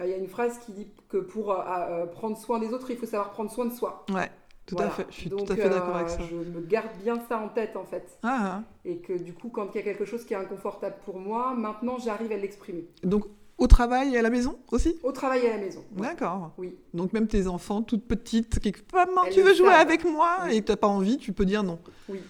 [0.00, 2.72] Euh, Il y a une phrase qui dit que pour euh, euh, prendre soin des
[2.72, 4.04] autres, il faut savoir prendre soin de soi.
[4.12, 4.30] Ouais.
[4.66, 4.90] Tout Voilà.
[4.90, 5.06] à fait.
[5.10, 6.18] Je suis Donc, tout à fait d'accord avec ça.
[6.28, 8.18] Je me garde bien ça en tête, en fait.
[8.22, 8.62] Ah, ah.
[8.84, 11.54] Et que du coup, quand il y a quelque chose qui est inconfortable pour moi,
[11.54, 12.86] maintenant j'arrive à l'exprimer.
[13.02, 13.24] Donc,
[13.56, 14.98] au travail et à la maison aussi?
[15.02, 15.82] Au travail et à la maison.
[15.96, 16.02] ouais.
[16.06, 16.52] D'accord.
[16.58, 16.76] Oui.
[16.94, 19.80] Donc même tes enfants, toutes petites, qui maman, Elles tu veux jouer savent.
[19.80, 20.36] avec moi?
[20.44, 20.56] Oui.
[20.56, 21.78] et que t'as pas envie, tu peux dire non.
[22.08, 22.20] Oui.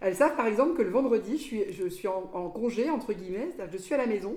[0.00, 3.12] Elles savent par exemple que le vendredi, je suis, je suis en, en congé, entre
[3.12, 4.36] guillemets, c'est-à-dire que je suis à la maison,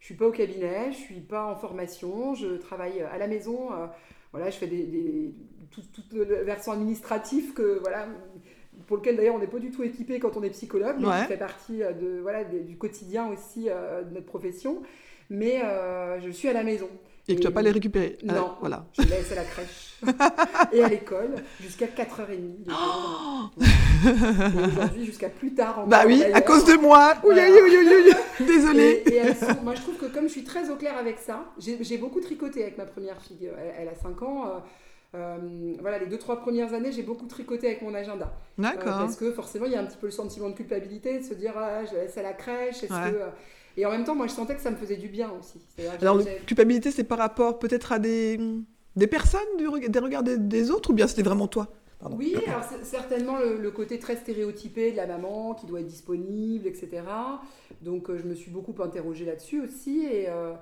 [0.00, 3.72] je suis pas au cabinet, je suis pas en formation, je travaille à la maison,
[3.72, 3.86] euh,
[4.32, 5.34] voilà, je fais des, des-
[5.70, 8.06] tout, tout le versant administratif que, voilà,
[8.86, 11.20] pour lequel d'ailleurs on n'est pas du tout équipé quand on est psychologue, mais Ouais.
[11.22, 14.82] qui fait partie euh, de, voilà, des- du quotidien aussi euh, de notre profession,
[15.30, 16.88] mais euh, je suis à la maison.
[17.28, 18.16] Et que tu vas pas les récupérer.
[18.28, 18.52] Ah, Non.
[18.60, 18.86] voilà.
[18.96, 19.94] Je les laisse à la crèche
[20.72, 22.28] et à l'école jusqu'à 4h30.
[22.66, 23.50] le jour.
[24.06, 25.86] Et aujourd'hui jusqu'à plus tard.
[25.86, 27.14] Bah oui, à cause de moi.
[27.22, 27.42] Voilà.
[28.40, 29.02] Désolée.
[29.06, 31.18] Et, et elles sont- moi je trouve que comme je suis très au clair avec
[31.18, 33.46] ça, j'ai beaucoup tricoté avec ma première fille.
[33.58, 34.46] Elle, elle a 5 ans.
[34.46, 34.58] euh,
[35.14, 35.38] euh,
[35.80, 38.26] voilà, les deux trois premières années, j'ai beaucoup tricoté avec mon agenda.
[38.58, 38.98] Euh, D'accord.
[38.98, 41.32] parce que forcément, il y a un petit peu le sentiment de culpabilité, de se
[41.32, 42.82] dire, ah, je la laisse à la crèche.
[42.84, 43.10] est-ce Ouais.
[43.12, 43.28] que, euh,
[43.78, 45.60] Et en même temps, moi, je sentais que ça me faisait du bien aussi.
[46.00, 48.38] Alors, culpabilité, c'est par rapport peut-être à des,
[48.96, 51.68] des personnes, du des regards des, des autres, ou bien c'était vraiment toi?
[52.00, 52.16] Pardon.
[52.16, 56.66] Oui, alors certainement le, le côté très stéréotypé de la maman qui doit être disponible,
[56.66, 57.02] etc.
[57.82, 60.06] Donc euh, je me suis beaucoup interrogée là-dessus aussi.
[60.06, 60.54] Et, euh,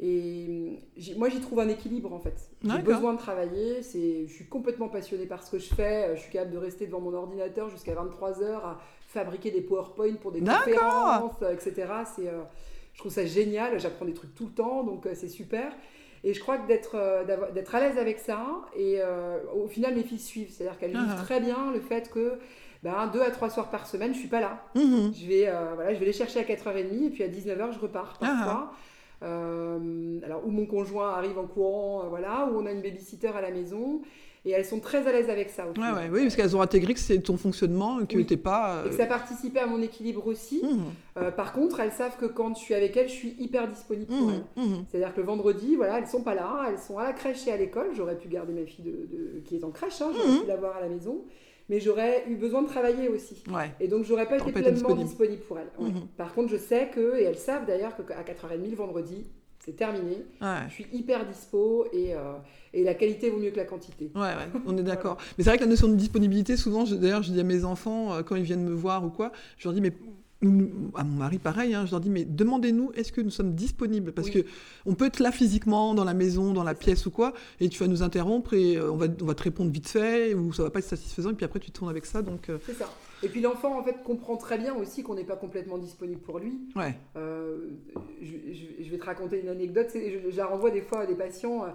[0.00, 0.80] Et
[1.16, 2.50] moi, j'y trouve un équilibre en fait.
[2.64, 3.82] J'ai besoin de travailler.
[3.82, 6.16] Je suis complètement passionnée par ce que je fais.
[6.16, 8.80] Je suis capable de rester devant mon ordinateur jusqu'à 23 heures à
[9.12, 11.86] fabriquer des PowerPoint pour des conférences, euh, etc.
[12.16, 12.42] C'est, euh,
[12.94, 13.78] je trouve ça génial.
[13.78, 15.72] J'apprends des trucs tout le temps, donc euh, c'est super.
[16.24, 16.96] Et je crois que d'être,
[17.52, 18.46] d'être à l'aise avec ça,
[18.76, 19.00] et
[19.56, 20.50] au final, mes filles suivent.
[20.52, 21.20] C'est-à-dire qu'elles vivent Ah.
[21.24, 22.38] très bien le fait que
[22.84, 24.64] ben, deux à trois soirs par semaine, je suis pas là.
[24.76, 25.12] Mhm.
[25.14, 27.80] Je vais, euh, voilà, je vais les chercher à 4h30 et puis à 19h, je
[27.80, 28.72] repars parfois.
[29.24, 33.28] Euh, alors, où mon conjoint arrive en courant, euh, voilà, où on a une babysitter
[33.28, 34.02] à la maison.
[34.44, 35.66] Et elles sont très à l'aise avec ça.
[35.68, 38.26] au Ouais, oui, parce qu'elles ont intégré que c'est ton fonctionnement, que Oui.
[38.26, 38.82] t'es pas.
[38.84, 40.60] Et euh, que ça participait à mon équilibre aussi.
[40.64, 40.80] mhm,
[41.18, 44.06] Euh, par contre, elles savent que quand je suis avec elles, je suis hyper disponible
[44.06, 44.64] pour mhm, elles.
[44.64, 44.84] mhm.
[44.90, 47.52] C'est-à-dire que le vendredi, voilà, elles sont pas là, elles sont à la crèche et
[47.52, 47.90] à l'école.
[47.94, 50.76] J'aurais pu garder ma fille de, de- qui est en crèche, hein, j'aurais pu l'avoir
[50.76, 51.22] à la maison,
[51.68, 53.44] mais j'aurais eu besoin de travailler aussi.
[53.48, 53.70] Ouais.
[53.78, 55.08] Et donc, j'aurais pas été Pas été pleinement disponible.
[55.08, 55.70] disponible, pour elles.
[55.78, 55.90] Ouais.
[56.16, 59.24] Par contre, je sais que, et elles savent d'ailleurs qu'à 4h30 le vendredi,
[59.64, 60.16] c'est terminé.
[60.40, 60.56] Ouais.
[60.68, 62.32] Je suis hyper dispo et, euh,
[62.74, 64.10] et la qualité vaut mieux que la quantité.
[64.14, 65.18] Ouais, ouais, on est d'accord.
[65.38, 68.12] Mais c'est vrai que la notion de disponibilité, souvent, d'ailleurs, je dis à mes enfants,
[68.14, 69.92] euh, quand ils viennent me voir ou quoi, je leur dis, mais
[70.96, 74.10] à mon mari, pareil, hein, je leur dis, mais demandez-nous, est-ce que nous sommes disponibles?
[74.10, 74.42] Parce Oui.
[74.42, 74.46] que
[74.86, 77.78] on peut être là physiquement, dans la maison, dans la pièce ou quoi, et tu
[77.78, 80.64] vas nous interrompre et euh, on, va, on va te répondre vite fait, ou ça
[80.64, 82.90] va pas être satisfaisant, et puis après tu tournes avec ça, donc euh, C'est ça.
[83.22, 86.38] Et puis l'enfant, en fait, comprend très bien aussi qu'on n'est pas complètement disponible pour
[86.38, 86.58] lui.
[86.76, 86.94] ouais.
[87.16, 87.68] Euh,
[88.20, 89.88] je, je- je vais te raconter une anecdote.
[89.94, 91.68] Je, je la renvoie des fois à des patients euh,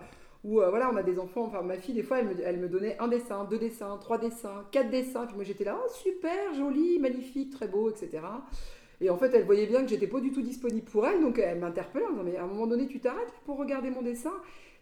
[0.43, 1.43] où euh, voilà, on a des enfants.
[1.45, 4.18] Enfin, ma fille, des fois, elle me, elle me donnait un dessin, deux dessins, trois
[4.18, 5.26] dessins, quatre dessins.
[5.26, 8.20] Puis moi, j'étais là, oh, super, joli, magnifique, très beau, etc.
[9.00, 11.38] Et en fait, elle voyait bien que j'étais pas du tout disponible pour elle, donc
[11.38, 14.34] elle m'interpellait en disant Mais à un moment donné, tu t'arrêtes pour regarder mon dessin?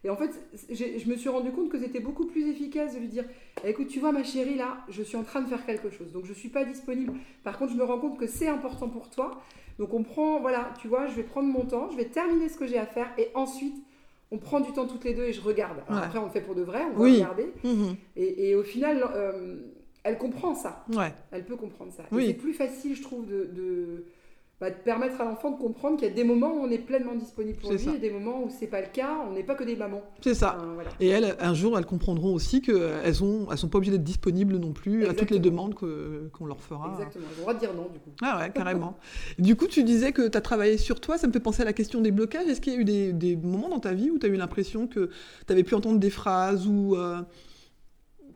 [0.05, 0.29] Et en fait,
[0.71, 3.25] je me suis rendu compte que c'était beaucoup plus efficace de lui dire
[3.63, 6.11] Eh, Écoute, tu vois, ma chérie, là, je suis en train de faire quelque chose,
[6.11, 7.13] donc je suis pas disponible.
[7.43, 9.41] Par contre, je me rends compte que c'est important pour toi.
[9.79, 12.57] Donc on prend, voilà, tu vois, je vais prendre mon temps, je vais terminer ce
[12.57, 13.75] que j'ai à faire, et ensuite,
[14.31, 15.79] on prend du temps toutes les deux et je regarde.
[15.87, 16.05] Alors Ouais.
[16.05, 17.15] Après, on le fait pour de vrai, on va Oui.
[17.15, 17.51] regarder.
[17.63, 17.95] Mhm.
[18.15, 19.57] Et, et au final, euh,
[20.03, 20.85] elle comprend ça.
[20.93, 21.11] Ouais.
[21.31, 22.03] Elle peut comprendre ça.
[22.11, 22.27] Oui.
[22.27, 24.05] C'est plus facile, je trouve, de, de,
[24.61, 26.77] bah, de permettre à l'enfant de comprendre qu'il y a des moments où on est
[26.77, 27.93] pleinement disponible pour lui ça.
[27.93, 29.17] et des moments où c'est pas le cas.
[29.29, 30.01] On n'est pas que des mamans.
[30.21, 30.57] C'est ça.
[30.75, 30.91] Voilà.
[31.01, 34.57] Et elles, un jour, elles comprendront aussi qu'elles ont, elles sont pas obligées d'être disponibles
[34.57, 36.91] non plus à toutes les demandes qu'on leur fera.
[36.93, 37.25] Exactement.
[37.25, 38.11] Ils ont le droit de dire non, du coup.
[38.21, 38.97] Ah ouais, carrément.
[39.39, 41.65] du coup, tu disais que tu as travaillé sur toi, ça me fait penser à
[41.65, 42.47] la question des blocages.
[42.47, 44.37] Est-ce qu'il y a eu des, des moments dans ta vie où tu as eu
[44.37, 45.09] l'impression que
[45.47, 46.95] tu avais pu entendre des phrases ou...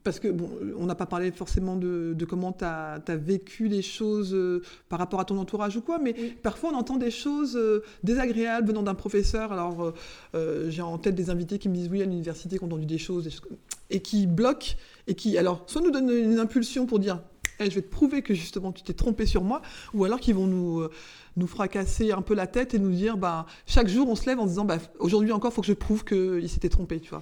[0.03, 3.81] Parce que, bon, on n'a pas parlé forcément de, de comment tu as, vécu les
[3.81, 6.35] choses euh, par rapport à ton entourage ou quoi, mais Oui.
[6.41, 9.51] parfois on entend des choses euh, désagréables venant d'un professeur.
[9.51, 9.93] Alors,
[10.35, 12.85] euh, j'ai en tête des invités qui me disent oui, à l'université, qu'on a entendu
[12.85, 13.57] des choses, des choses comme-
[13.89, 14.75] et qui bloquent,
[15.07, 17.21] et qui, alors, soit nous donnent une impulsion pour dire
[17.59, 19.61] je vais te prouver que justement tu t'es trompé sur moi,
[19.93, 20.89] ou alors qu'ils vont nous, euh,
[21.35, 24.39] nous fracasser un peu la tête et nous dire bah, chaque jour on se lève
[24.39, 27.09] en se disant bah, aujourd'hui encore, il faut que je prouve qu'il s'était trompé, tu
[27.09, 27.21] vois.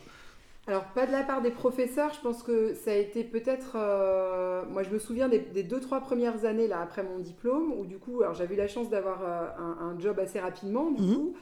[0.68, 3.76] Alors, pas de la part des professeurs, je pense que ça a été peut-être.
[3.76, 7.72] euh, moi, je me souviens des, des deux, trois premières années là, après mon diplôme,
[7.78, 10.92] où du coup, alors j'avais eu la chance d'avoir euh, un, un job assez rapidement,
[10.92, 11.16] du Mhm.
[11.16, 11.34] coup.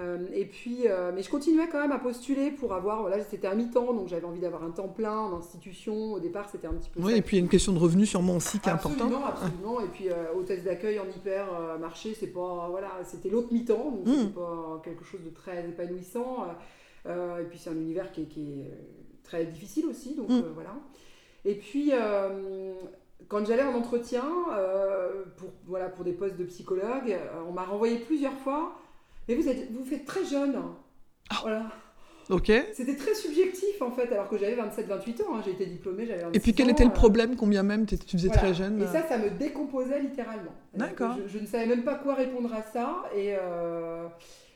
[0.00, 3.02] Euh, et puis, mais je continuais quand même à postuler pour avoir.
[3.02, 6.14] Voilà, c'était à mi-temps, donc j'avais envie d'avoir un temps plein en institution.
[6.14, 6.98] Au départ, c'était un petit peu.
[7.00, 8.72] Oui, ça et puis il y a une question de revenu sûrement aussi qui est
[8.72, 9.02] importante.
[9.02, 9.80] Absolument, absolument.
[9.82, 10.06] Et puis,
[10.36, 12.66] hôtesse d'accueil en hyper euh, marché, c'est pas.
[12.72, 14.14] Voilà, c'était l'autre mi-temps, donc Mhm.
[14.16, 16.38] c'était pas quelque chose de très épanouissant.
[17.06, 18.74] Euh, et puis, c'est un univers qui est, qui est, euh,
[19.22, 20.38] très difficile aussi, donc Mhm.
[20.44, 20.74] euh, voilà.
[21.44, 21.92] Et puis,
[23.28, 27.64] quand j'allais en entretien euh, pour, voilà, pour des postes de psychologue, euh, on m'a
[27.64, 28.76] renvoyé plusieurs fois.
[29.28, 30.56] Mais vous êtes, vous faites très jeune.
[31.30, 31.36] Ah.
[31.42, 31.66] Voilà.
[32.30, 32.48] Ok.
[32.50, 35.36] Et C'était très subjectif en fait, alors que j'avais 27-28 ans.
[35.36, 35.42] hein.
[35.44, 37.84] J'ai été diplômée, j'avais 26 puis quel ans, était le euh, problème, combien même?
[37.86, 38.40] Tu faisais voilà.
[38.42, 38.80] très jeune?
[38.82, 40.52] Et ça, ça me décomposait littéralement.
[40.74, 41.16] D'accord.
[41.26, 43.04] Je, je ne savais même pas quoi répondre à ça.
[43.14, 43.34] Et,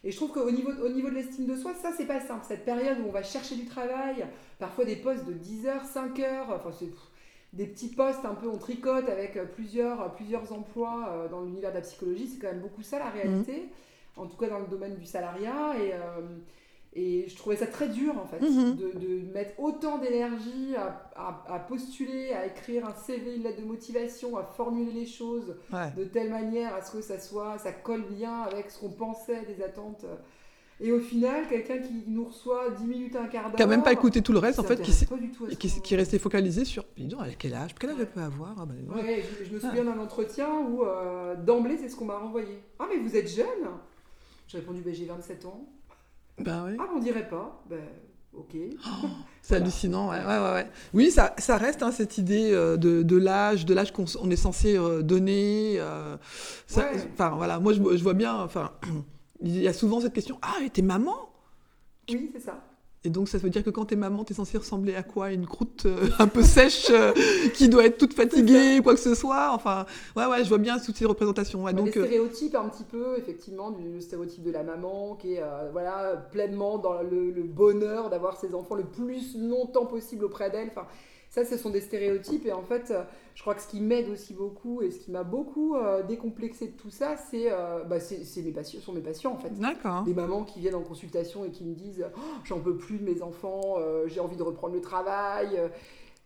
[0.09, 2.43] et je trouve qu'au niveau, au niveau de l'estime de soi, ça, c'est pas simple.
[2.49, 4.25] Cette période où on va chercher du travail,
[4.59, 6.89] parfois des postes de 10 heures, 5 heures, enfin, c'est
[7.53, 11.43] des petits postes un peu on tricote avec euh, plusieurs, euh, plusieurs emplois euh, dans
[11.43, 12.27] l'univers de la psychologie.
[12.27, 13.69] C'est quand même beaucoup ça la réalité,
[14.17, 15.75] en tout cas dans le domaine du salariat.
[15.79, 15.93] Et.
[15.93, 15.99] euh,
[17.01, 18.75] et je trouvais ça très dur en fait, Mhm.
[18.77, 23.61] de, de mettre autant d'énergie à, à- à postuler, à écrire un CV, une lettre
[23.61, 25.93] de motivation, à formuler les choses ouais.
[25.97, 29.43] de telle manière à ce que ça soit, ça colle bien avec ce qu'on pensait
[29.47, 30.05] des attentes.
[30.81, 33.57] Et au final, quelqu'un qui nous reçoit 10 minutes, un quart d'heure.
[33.57, 34.93] Qui a même pas écouté tout le reste, en fait, qui,
[35.51, 36.85] et qui, resté focalisé sur.
[36.97, 38.55] Donc, elle a quel âge Quel âge elle peut avoir?
[38.61, 39.03] Ah, bah, ouais.
[39.03, 42.63] Ouais, je, je me souviens d'un entretien où euh, d'emblée, c'est ce qu'on m'a renvoyé.
[42.79, 43.67] Ah, mais vous êtes jeune
[44.47, 45.67] J'ai répondu, ben, j'ai 27 ans.
[46.41, 46.77] Bah ouais.
[46.79, 47.63] Ah, on dirait pas.
[47.69, 47.81] Ben,
[48.35, 48.53] ok.
[49.43, 49.65] C'est Voilà.
[49.65, 50.67] hallucinant, ouais, ouais, ouais.
[50.95, 54.31] Oui, ça, ça reste hein, cette idée euh, de, de l'âge, de l'âge qu'on on
[54.31, 55.77] est censé euh, donner.
[55.79, 56.17] euh.
[56.71, 58.73] Enfin, voilà, moi je, je vois bien, enfin,
[59.41, 61.17] il y a souvent cette question Ah, t'es maman?
[62.11, 62.63] Oui, c'est ça.
[63.05, 65.33] Et donc, ça veut dire que quand t'es maman, t'es censée ressembler à quoi?
[65.33, 67.13] Une croûte euh, un peu sèche euh,
[67.55, 69.53] qui doit être toute fatiguée, quoi que ce soit?
[69.53, 69.87] Enfin,
[70.17, 71.63] ouais, ouais, je vois bien toutes ces représentations.
[71.63, 75.35] Ouais, donc, des euh, stéréotypes un petit peu, effectivement, du stéréotype de la maman qui
[75.35, 80.25] est euh, voilà, pleinement dans le, le bonheur d'avoir ses enfants le plus longtemps possible
[80.25, 80.69] auprès d'elle.
[80.69, 80.87] Enfin,
[81.31, 82.47] ça, ce sont des stéréotypes.
[82.47, 83.03] Et en fait, euh,
[83.35, 86.69] je crois que ce qui m'aide aussi beaucoup et ce qui m'a beaucoup euh, décomplexé
[86.69, 87.97] de tout ça, c'est euh, bah,
[88.43, 89.51] mes patients, sont mes patients en fait.
[89.59, 90.03] D'accord.
[90.05, 93.05] Des mamans qui viennent en consultation et qui me disent Oh, J'en peux plus de
[93.05, 93.77] mes enfants,
[94.07, 95.59] j'ai envie de reprendre le travail.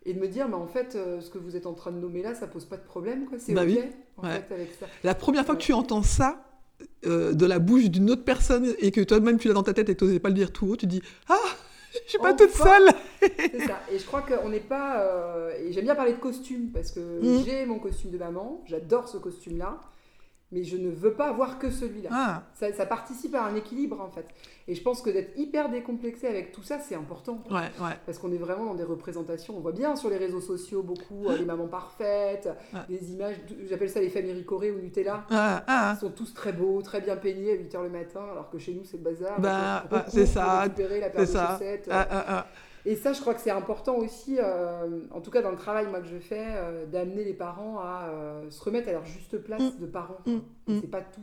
[0.04, 1.98] et de me dire, mais en fait, euh, ce que vous êtes en train de
[1.98, 3.38] nommer là, ça pose pas de problème, quoi.
[3.38, 3.78] C'est Bah ok, oui.
[4.16, 4.40] en Ouais.
[4.48, 4.86] fait, avec ça.
[5.04, 6.44] La première fois que tu entends ça
[7.06, 9.88] euh, de la bouche d'une autre personne et que toi-même tu l'as dans ta tête
[9.88, 11.36] et que tu n'osais pas le dire tout haut, tu dis Ah,
[12.04, 12.88] je suis pas toute seule
[13.20, 13.80] C'est ça.
[13.92, 15.00] Et je crois qu'on n'est pas.
[15.02, 17.44] euh, Et j'aime bien parler de costume parce que Mhm.
[17.44, 19.80] j'ai mon costume de maman, j'adore ce costume-là,
[20.52, 22.10] mais je ne veux pas avoir que celui-là.
[22.12, 24.26] Ah, Ça, ça participe à un équilibre en fait.
[24.68, 27.42] Et je pense que d'être hyper décomplexé avec tout ça, c'est important.
[27.50, 27.96] ouais, ouais.
[28.06, 29.56] Parce qu'on est vraiment dans des représentations.
[29.56, 32.80] On voit bien sur les réseaux sociaux beaucoup euh, les mamans parfaites, Ouais.
[32.88, 33.36] des images,
[33.68, 35.24] j'appelle ça les familles ricorées ou Nutella.
[35.30, 38.50] Ah, ah, Ils sont tous très beaux, très bien peignés à 8h le matin, alors
[38.50, 39.40] que chez nous c'est le bazar.
[39.40, 41.48] Bah, c'est ça, récupérer la paire de ça.
[41.52, 41.88] chaussettes.
[42.84, 45.86] Et ça, je crois que c'est important aussi, euh, en tout cas dans le travail
[45.86, 49.38] moi, que je fais, euh, d'amener les parents à euh, se remettre à leur juste
[49.38, 49.80] place Mm.
[49.80, 50.18] de parents.
[50.26, 50.32] Mm,
[50.66, 50.80] mm.
[50.80, 51.20] C'est pas tout.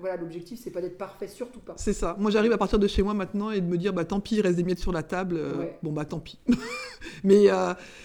[0.00, 1.74] Voilà, l'objectif, c'est pas d'être parfait, surtout pas.
[1.76, 2.16] C'est ça.
[2.18, 4.36] Moi, j'arrive à partir de chez moi maintenant et de me dire, bah tant pis,
[4.36, 5.34] il reste des miettes sur la table.
[5.58, 5.78] Ouais.
[5.82, 6.38] Bon, bah tant pis.
[7.24, 7.48] Mais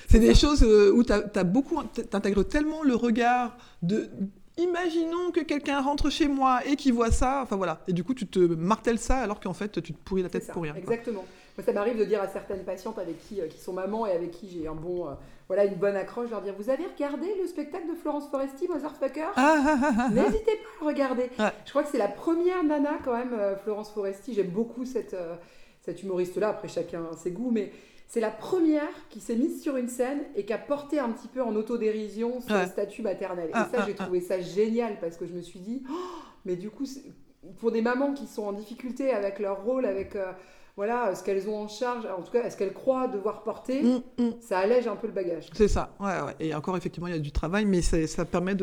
[0.10, 4.10] c'est des choses où tu as, beaucoup, t'intègres tellement le regard de.
[4.58, 8.14] Imaginons que quelqu'un rentre chez moi et qu'il voit ça, enfin voilà, et du coup
[8.14, 10.74] tu te martèles ça alors qu'en fait tu te pourris la tête ça, pour rien.
[10.74, 10.94] quoi.
[11.58, 14.12] Moi, ça m'arrive de dire à certaines patientes avec qui, euh, qui sont mamans et
[14.12, 15.12] avec qui j'ai un bon, euh,
[15.48, 19.28] voilà, une bonne accroche, leur dire Vous avez regardé le spectacle de Florence Foresti, Motherfucker
[19.36, 20.10] Ah, ah, ah.
[20.14, 21.30] N'hésitez pas à le regarder.
[21.66, 24.34] Je crois que c'est la première nana quand même, euh, Florence Foresti.
[24.34, 25.16] J'aime beaucoup cette,
[25.82, 26.50] cette humoriste-là.
[26.50, 27.72] Après, chacun a ses goûts, mais
[28.08, 31.28] c'est la première qui s'est mise sur une scène et qui a porté un petit
[31.28, 32.68] peu en autodérision son Ouais.
[32.68, 33.48] statut maternel.
[33.50, 35.94] Et Ah, ça, ah, j'ai trouvé ça génial parce que je me suis dit, Oh,
[36.46, 36.86] mais du coup,
[37.60, 40.32] pour des mamans qui sont en difficulté avec leur rôle, avec euh,
[40.82, 44.02] voilà ce qu'elles ont en charge, en tout cas, ce qu'elles croient devoir porter, Hum,
[44.18, 44.34] hum.
[44.42, 45.48] ça allège un peu le bagage.
[45.54, 46.36] C'est ça, ouais, ouais.
[46.40, 48.56] Et encore, effectivement, il y a du travail, mais ça permet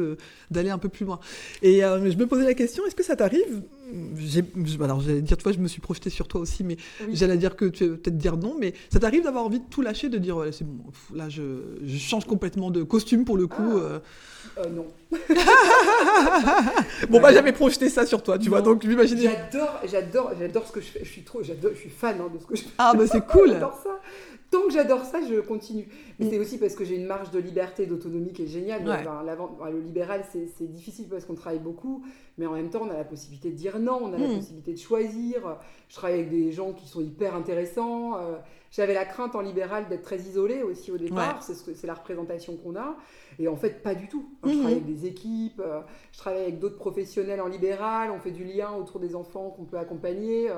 [0.50, 1.20] d'aller un peu plus loin.
[1.62, 3.62] Et euh, je me posais la question, est-ce que ça t'arrive
[4.82, 6.76] Alors, j'allais dire, toi, je me suis projetée sur toi aussi, mais
[7.06, 7.14] Oui.
[7.14, 10.08] j'allais dire que tu peut-être dire non, mais ça t'arrive d'avoir envie de tout lâcher,
[10.08, 10.84] de dire, ouais, c'est bon,
[11.14, 11.42] là, je,
[11.82, 13.62] je change complètement de costume pour le coup.
[13.62, 13.76] Ah.
[13.76, 13.98] euh.
[14.58, 14.86] Euh, non.
[17.10, 19.22] Bon, bah, j'avais projeté ça sur toi, tu vois, donc m'imaginer.
[19.22, 21.00] J'adore, j'adore, j'adore ce que je fais.
[21.04, 22.68] Je suis trop, j'adore, je suis fan hein, de ce que je fais.
[22.78, 24.00] Ah, bah, c'est cool J'adore ça.
[24.50, 25.86] Tant que j'adore ça, je continue.
[26.18, 26.30] Mais Mm.
[26.30, 28.82] c'est aussi parce que j'ai une marge de liberté d'autonomie qui est géniale.
[28.86, 28.94] Ouais.
[29.00, 32.02] Enfin, l'avant- enfin, le libéral, c'est difficile parce qu'on travaille beaucoup,
[32.38, 34.36] mais en même temps, on a la possibilité de dire non, on a la Mm.
[34.36, 35.58] possibilité de choisir.
[35.88, 38.16] Je travaille avec des gens qui sont hyper intéressants.
[38.16, 38.36] Euh,
[38.70, 41.36] J'avais la crainte en libéral d'être très isolée aussi au départ.
[41.48, 41.54] Ouais.
[41.56, 42.98] C'est ce la représentation qu'on a.
[43.38, 44.28] Et en fait, pas du tout.
[44.44, 44.56] Je Mhm.
[44.58, 45.80] travaille avec des équipes, euh,
[46.12, 49.64] je travaille avec d'autres professionnels en libéral, on fait du lien autour des enfants qu'on
[49.64, 50.50] peut accompagner.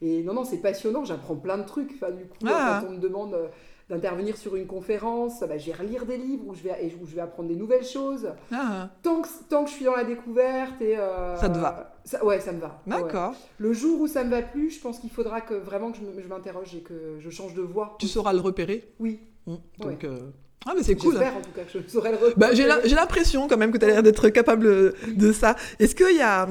[0.00, 1.92] Et non, non, c'est passionnant, j'apprends plein de trucs.
[1.94, 2.80] Enfin, du coup, Ah.
[2.82, 3.48] quand on me demande euh,
[3.90, 7.06] d'intervenir sur une conférence, bah, je vais relire des livres où je vais, et où
[7.06, 8.28] je vais apprendre des nouvelles choses.
[8.52, 10.98] Ah, Tant que, tant que je suis dans la découverte et...
[10.98, 11.94] euh, Ça te va?
[12.04, 12.82] ça- Ouais, ça me va.
[12.86, 12.96] Ouais.
[13.02, 13.34] D'accord.
[13.58, 16.28] Le jour où ça me va plus, je pense qu'il faudra que vraiment que je
[16.28, 17.96] m'interroge et que je change de voie.
[17.98, 18.92] Tu sauras le repérer?
[19.00, 19.56] Oui, Ouais.
[19.80, 20.18] Donc, euh,
[20.66, 22.18] ah, mais c'est cool j'espère en tout cas que je saurai le.
[22.36, 25.56] Bah, j'ai l'impression quand même que tu as l'air d'être capable de ça.
[25.78, 26.46] Est-ce qu'il y a.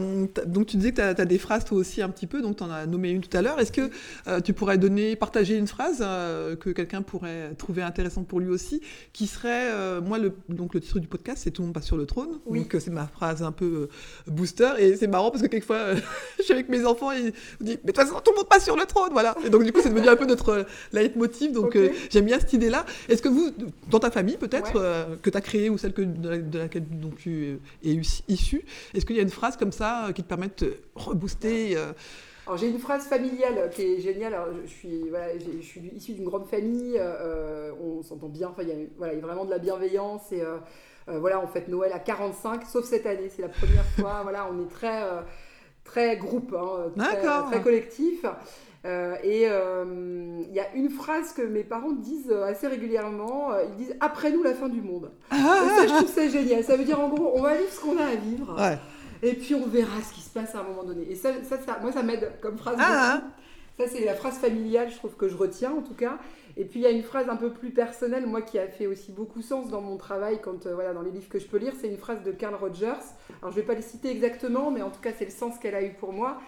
[0.46, 2.64] Donc tu disais que tu as, des phrases toi aussi un petit peu, donc tu
[2.64, 3.60] en as nommé une tout à l'heure.
[3.60, 3.90] Est-ce que
[4.28, 8.50] euh, tu pourrais donner, partager une phrase euh, que quelqu'un pourrait trouver intéressante pour lui
[8.50, 8.82] aussi,
[9.14, 9.72] qui serait.
[9.72, 12.06] euh, moi, le, donc le titre du podcast, c'est Tout le monde passe sur le
[12.06, 12.40] trône.
[12.46, 12.60] Oui.
[12.62, 14.70] Donc euh, c'est ma phrase un peu euh, booster.
[14.80, 15.96] Et c'est marrant parce que quelquefois, euh,
[16.40, 17.32] je suis avec mes enfants et ils me
[17.66, 19.10] disent Mais de toute façon, tout le monde passe sur le trône.
[19.12, 19.36] Voilà.
[19.46, 21.52] Et donc du coup, c'est devenu un peu notre euh, leitmotiv.
[21.52, 22.86] Donc euh, j'aime bien cette idée-là.
[23.10, 23.52] Est-ce que vous,
[23.90, 24.82] dans ta famille peut-être, Ouais.
[24.82, 27.90] euh, que tu as créée ou celle que, de, la- de laquelle dont tu es
[27.90, 30.54] issu- issu, est-ce qu'il y a une phrase comme ça euh, qui te permet de
[30.54, 31.92] te rebooster euh,
[32.46, 34.34] Alors j'ai une phrase familiale qui est géniale.
[34.34, 36.96] Alors, je, suis voilà, je suis issue d'une grande famille.
[36.98, 38.50] euh, on s'entend bien.
[38.50, 40.58] Enfin, il y a voilà, il y a vraiment de la bienveillance et euh,
[41.10, 43.30] euh, voilà, on fête Noël à 45, sauf cette année.
[43.34, 44.20] C'est la première fois.
[44.24, 45.02] Voilà, on est très
[45.84, 46.92] très groupe, hein,
[47.50, 48.26] très collectif.
[48.88, 49.84] Euh, et euh,
[50.48, 53.52] il y a une phrase que mes parents disent assez régulièrement.
[53.52, 55.12] euh, Ils disent après nous la fin du monde.
[55.32, 56.64] Et ça, je trouve ça génial.
[56.64, 58.56] Ça veut dire en gros, on va vivre ce qu'on a à vivre.
[58.58, 58.78] Ouais.
[59.24, 61.10] Et puis on verra ce qui se passe à un moment donné.
[61.12, 62.78] Et ça, ça, ça- moi, ça m'aide comme phrase.
[62.80, 63.32] Ah, beaucoup.
[63.80, 66.18] Ça, c'est la phrase familiale, je trouve que je retiens en tout cas.
[66.60, 68.88] Et puis il y a une phrase un peu plus personnelle, moi qui a fait
[68.88, 71.58] aussi beaucoup sens dans mon travail, quand euh, voilà, dans les livres que je peux
[71.58, 72.94] lire, c'est une phrase de Carl Rogers.
[73.42, 75.76] Alors je vais pas les citer exactement, mais en tout cas c'est le sens qu'elle
[75.76, 76.40] a eu pour moi.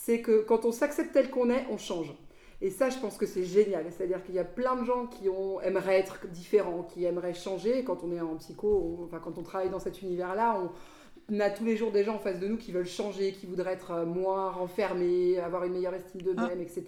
[0.00, 2.14] C'est que quand on s'accepte tel qu'on est, on change.
[2.60, 3.84] Et ça, je pense que c'est génial.
[3.90, 7.78] C'est-à-dire qu'il y a plein de gens qui ont, aimeraient être différents, qui aimeraient changer.
[7.80, 8.68] Et quand on est en psycho,
[9.00, 12.04] on- enfin quand on travaille dans cet univers-là, on, on a tous les jours des
[12.04, 15.64] gens en face de nous qui veulent changer, qui voudraient être euh, moins renfermés, avoir
[15.64, 16.84] une meilleure estime d'eux-mêmes, etc.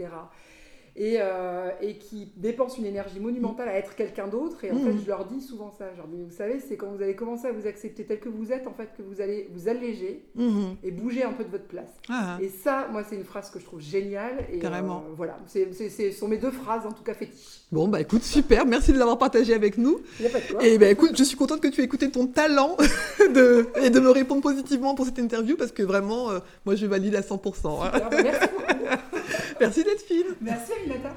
[0.97, 4.65] Et, euh, et qui dépensent une énergie monumentale à être quelqu'un d'autre.
[4.65, 4.85] Et en Mhm.
[4.85, 5.87] fait, je leur dis souvent ça.
[5.93, 8.29] Je leur dis, vous savez, c'est quand vous allez commencer à vous accepter tel que
[8.29, 10.77] vous êtes, en fait, que vous allez vous alléger Mhm.
[10.83, 11.89] et bouger un peu de votre place.
[12.09, 14.47] Ah, Et ça, moi, c'est une phrase que je trouve géniale.
[14.53, 15.05] Et, Carrément.
[15.09, 17.61] euh, voilà, ce sont mes deux phrases, en tout cas fétiches.
[17.73, 20.01] Bon, bah écoute, super, merci de l'avoir partagé avec nous.
[20.19, 20.65] Il n'y a pas de quoi.
[20.67, 22.77] Et ben écoute, je suis contente que tu aies écouté ton talent
[23.35, 26.87] de, et de me répondre positivement pour cette interview parce que vraiment, euh, moi je
[26.87, 27.81] valide à 100%.
[27.83, 27.91] hein.
[27.93, 28.70] Super, bah, merci beaucoup.
[29.61, 30.37] Merci d'être fine.
[30.41, 31.15] Merci, Aminata.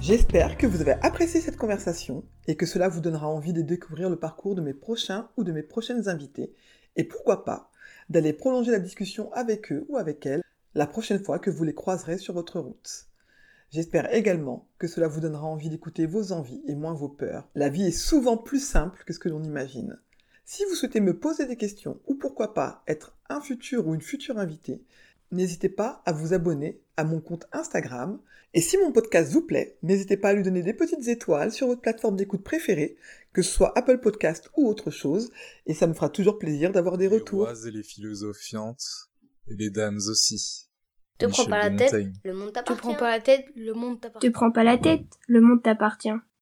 [0.00, 4.08] J'espère que vous avez apprécié cette conversation et que cela vous donnera envie de découvrir
[4.08, 6.54] le parcours de mes prochains ou de mes prochaines invités
[6.96, 7.70] et pourquoi pas
[8.08, 10.42] d'aller prolonger la discussion avec eux ou avec elles
[10.74, 13.06] la prochaine fois que vous les croiserez sur votre route.
[13.70, 17.48] J'espère également que cela vous donnera envie d'écouter vos envies et moins vos peurs.
[17.54, 19.98] La vie est souvent plus simple que ce que l'on imagine.
[20.44, 24.02] Si vous souhaitez me poser des questions ou pourquoi pas être un futur ou une
[24.02, 24.82] future invitée,
[25.32, 28.20] n'hésitez pas à vous abonner à mon compte Instagram.
[28.52, 31.66] Et si mon podcast vous plaît, n'hésitez pas à lui donner des petites étoiles sur
[31.66, 32.96] votre plateforme d'écoute préférée,
[33.32, 35.32] que ce soit Apple Podcast ou autre chose,
[35.66, 37.40] et ça me fera toujours plaisir d'avoir des Les retours.
[37.46, 39.10] rois et les philosophiantes,
[39.48, 40.68] et les dames aussi.
[41.18, 42.12] Te prends Michel pas la de tête, Montaigne.
[42.24, 42.80] le monde Te t'appartient.
[42.80, 44.30] prends pas la tête, le monde Te t'appartient.
[44.30, 46.10] prends pas la tête, le monde t'appartient.